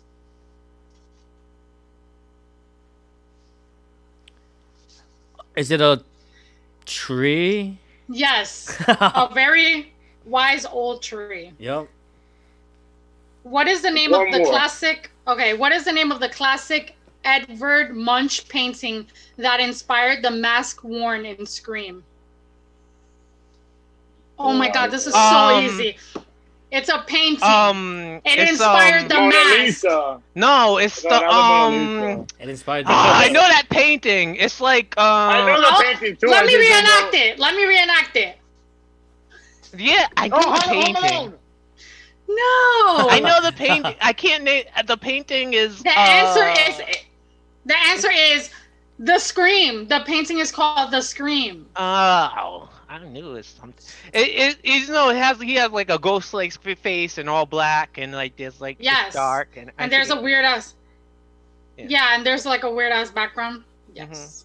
[5.57, 6.03] Is it a
[6.87, 7.79] tree?
[8.09, 9.93] Yes, a very
[10.25, 11.53] wise old tree.
[11.59, 11.89] Yep.
[13.45, 14.51] What is the name One of the more.
[14.51, 15.11] classic?
[15.29, 20.83] Okay, what is the name of the classic Edvard Munch painting that inspired the mask
[20.83, 22.03] worn in Scream?
[24.39, 25.97] Oh my God, this is so Um, easy.
[26.73, 27.45] It's a painting.
[27.49, 29.59] Um, It inspired um, the Mona mask.
[29.59, 30.21] Lisa.
[30.35, 31.29] No, it's No, the not
[31.71, 32.27] the Mona um.
[32.41, 32.87] It inspired.
[32.89, 34.35] ah, I know that painting.
[34.37, 35.05] It's like um.
[35.31, 36.27] I know the Oh, painting too.
[36.27, 37.39] Let I me reenact know- it.
[37.39, 38.39] Let me reenact it.
[39.77, 41.35] Yeah, I know Oh, the Home- Home painting.
[42.29, 42.37] Alone.
[42.39, 43.09] No.
[43.11, 43.95] I know the painting.
[44.01, 45.53] I can't name the painting.
[45.55, 46.97] Is The uh, answer is
[47.67, 48.51] the answer is
[48.99, 49.89] the scream.
[49.89, 51.67] The painting is called the scream.
[51.77, 53.85] Oh, I knew it was something.
[54.13, 57.29] It, it, it, you know, it has he has like a ghost like face and
[57.29, 59.15] all black and like this like it's Yes.
[59.15, 60.75] dark and I And there's a weird ass.
[61.77, 61.87] Yeah.
[61.89, 62.15] Yeah.
[62.17, 63.65] and there's like a weird ass background.
[63.95, 64.45] Yes.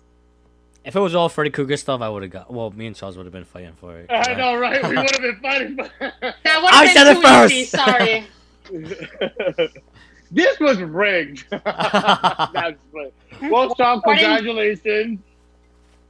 [0.86, 2.51] If it was all Freddy Krueger stuff, I would have got.
[2.51, 4.07] Well, me and Charles would have been fighting for it.
[4.09, 4.82] I know, right?
[4.88, 5.75] We would have been fighting.
[5.75, 5.89] for-
[6.43, 7.53] That would I have said been it too first.
[7.53, 7.65] easy.
[9.65, 9.71] Sorry.
[10.32, 11.45] this was rigged.
[11.49, 13.11] That's funny.
[13.51, 15.19] Well, Sean, congratulations.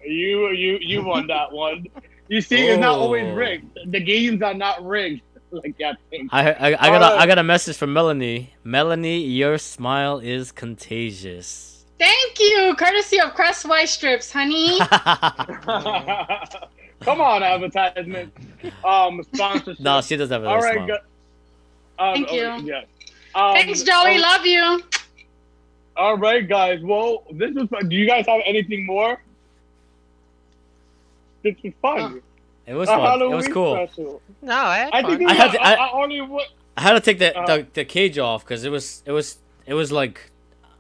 [0.06, 1.86] You you you won that one.
[2.28, 3.34] You see, it's not always Oh.
[3.36, 3.78] rigged.
[3.88, 6.30] The games are not rigged like that thing.
[6.32, 7.22] I I, I got a, Alright.
[7.22, 8.54] I got a message from Melanie.
[8.64, 11.79] Melanie, your smile is contagious.
[12.00, 14.80] Thank you, courtesy of Crest White Strips, honey.
[17.02, 18.34] Come on, advertisement.
[18.84, 19.80] Um, sponsorship.
[19.80, 20.88] no, she doesn't have a All right, smile.
[20.88, 22.68] gu- um, Thank oh, you.
[22.74, 22.82] yeah.
[23.36, 24.18] Um, Thanks, Joey.
[24.18, 24.82] oh, Love you.
[25.98, 26.80] All right, guys.
[26.82, 27.90] Well, this was fun.
[27.90, 29.22] Do you guys have anything more?
[31.44, 32.22] This was fun.
[32.66, 33.22] It was A fun.
[33.22, 33.76] It was cool.
[33.76, 34.22] special.
[34.42, 36.44] No, I had I think I I, had to- I, I- I only wa-
[36.78, 39.38] I had to take the, Uh, the, the cage off because it was it was
[39.66, 40.32] it was like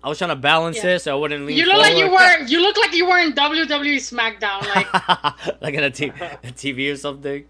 [0.04, 0.91] I was trying to balance Yeah.
[0.95, 2.38] it so I wouldn't lean You look like you were.
[2.45, 4.62] You look like you were in WWE SmackDown.
[4.76, 7.45] Like like in a, t- a TV or something.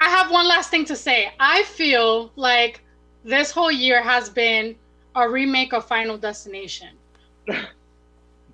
[0.00, 1.32] I have one last thing to say.
[1.38, 2.82] I feel like
[3.24, 4.74] this whole year has been
[5.14, 6.88] a remake of Final Destination.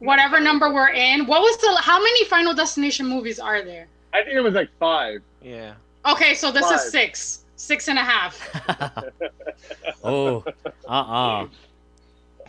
[0.01, 1.27] Whatever number we're in.
[1.27, 1.77] What was the?
[1.83, 3.87] How many Final Destination movies are there?
[4.13, 5.23] I think it was like five.
[5.43, 5.75] yeah.
[6.07, 6.77] Okay, so this Five.
[6.77, 8.39] is six, six and a half.
[10.05, 10.45] oh,
[10.89, 11.47] uh uh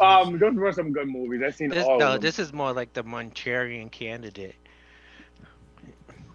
[0.01, 1.41] Um, those were some good movies.
[1.45, 2.21] I've seen This, all no, of them.
[2.21, 4.55] this is more like the Manchurian Candidate.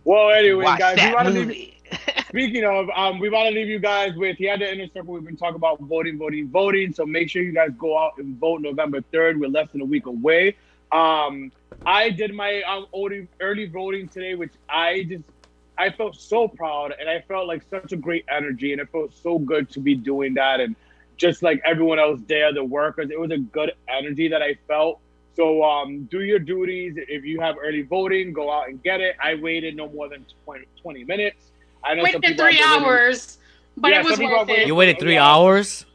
[0.04, 1.70] Well, anyway, Watch guys, we want to leave.
[2.28, 5.14] Speaking of, um, we want to leave you guys with here had the inner circle.
[5.14, 6.92] We've been talking about voting, voting, voting.
[6.92, 9.38] So make sure you guys go out and vote November third.
[9.38, 10.56] We're less than a week away.
[10.92, 11.52] Um,
[11.86, 15.24] I did my um, early, early voting today, which I just
[15.76, 19.12] I felt so proud, and I felt like such a great energy, and it felt
[19.14, 20.76] so good to be doing that, and
[21.16, 25.00] just like everyone else there, the workers, it was a good energy that I felt.
[25.36, 26.94] So um, do your duties.
[26.96, 29.16] If you have early voting, go out and get it.
[29.22, 31.50] I waited no more than 20, 20 minutes.
[31.82, 33.38] I know some Waited people three have been waiting- hours,
[33.76, 34.66] but Yeah, it was worth it.
[34.66, 35.26] You waited three Yeah.
[35.28, 35.86] hours?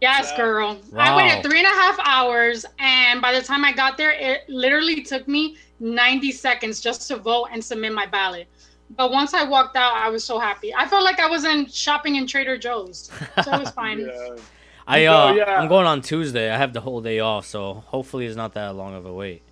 [0.00, 0.36] Yes, Yeah.
[0.38, 0.74] girl.
[0.92, 1.00] Wow.
[1.00, 4.48] I waited three and a half hours, and by the time I got there, it
[4.48, 8.46] literally took me 90 seconds just to vote and submit my ballot.
[8.90, 10.72] But once I walked out, I was so happy.
[10.74, 13.10] I felt like I was in shopping in Trader Joe's,
[13.42, 14.00] so it was fine.
[14.00, 14.36] Yeah.
[14.86, 15.60] I So, uh yeah.
[15.60, 16.50] I'm going on Tuesday.
[16.50, 19.42] I have the whole day off, so hopefully it's not that long of a wait.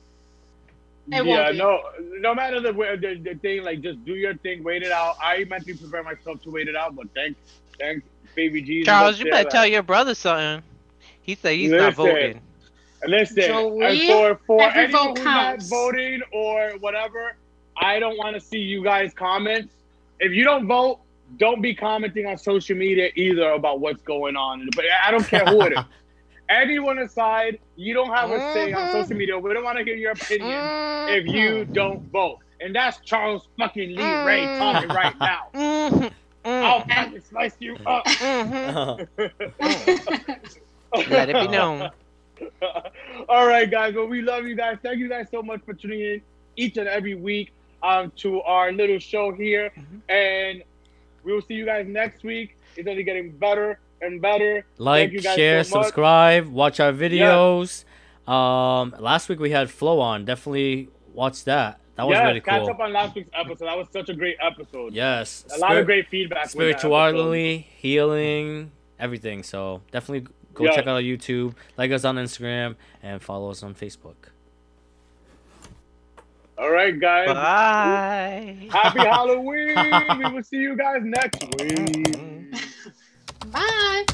[1.13, 1.83] It yeah, no,
[2.21, 5.17] no matter the, the the thing, like just do your thing, wait it out.
[5.23, 7.39] I mentally prepare myself to wait it out, but thanks,
[7.79, 8.87] thanks, baby Jesus.
[8.87, 9.51] Charles, you better there.
[9.51, 10.63] tell your brother something.
[11.21, 12.41] He said he's not voting.
[13.07, 15.69] Listen, Joey, for for every anyone vote who's not counts.
[15.69, 17.35] voting or whatever,
[17.77, 19.75] I don't want to see you guys comments.
[20.21, 21.01] If you don't vote,
[21.39, 24.69] don't be commenting on social media either about what's going on.
[24.77, 25.79] But I don't care who it is.
[26.51, 28.93] Anyone aside, you don't have a say on Mhm.
[28.93, 29.39] social media.
[29.39, 30.51] We don't want to hear your opinion
[31.09, 31.35] if Mm-hmm.
[31.35, 32.39] you don't vote.
[32.61, 35.49] And that's Charles fucking Lee Ray talking right now.
[35.55, 36.11] Mhm.
[36.45, 38.05] I'll fucking slice you up.
[38.07, 39.09] Mhm.
[41.11, 41.91] Let it be known.
[43.29, 43.95] All right, guys.
[43.95, 44.79] Well, we love you guys.
[44.83, 46.23] Thank you guys so much for tuning in
[46.57, 49.73] each and every week um, to our little show here.
[50.09, 50.63] And
[51.25, 52.57] we will see you guys next week.
[52.77, 54.67] It's only getting better and better.
[54.79, 57.85] like, share, so subscribe, watch our videos.
[58.31, 60.25] Um last week we had Flow on.
[60.25, 61.81] Definitely watch that.
[61.97, 62.71] That was yes, really catch cool.
[62.71, 63.67] up on last week's episode.
[63.67, 64.93] That was such a great episode.
[64.95, 65.45] Yes.
[65.55, 66.49] A lot of great feedback.
[66.51, 69.43] spirituality, healing, everything.
[69.45, 70.73] So definitely go Yeah.
[70.75, 74.17] check out our YouTube, like us on Instagram, and follow us on Facebook.
[76.57, 77.29] All right, guys.
[77.29, 78.69] Bye.
[78.71, 79.75] Happy Halloween.
[80.19, 82.17] we will see you guys next week.
[83.53, 84.05] Bye.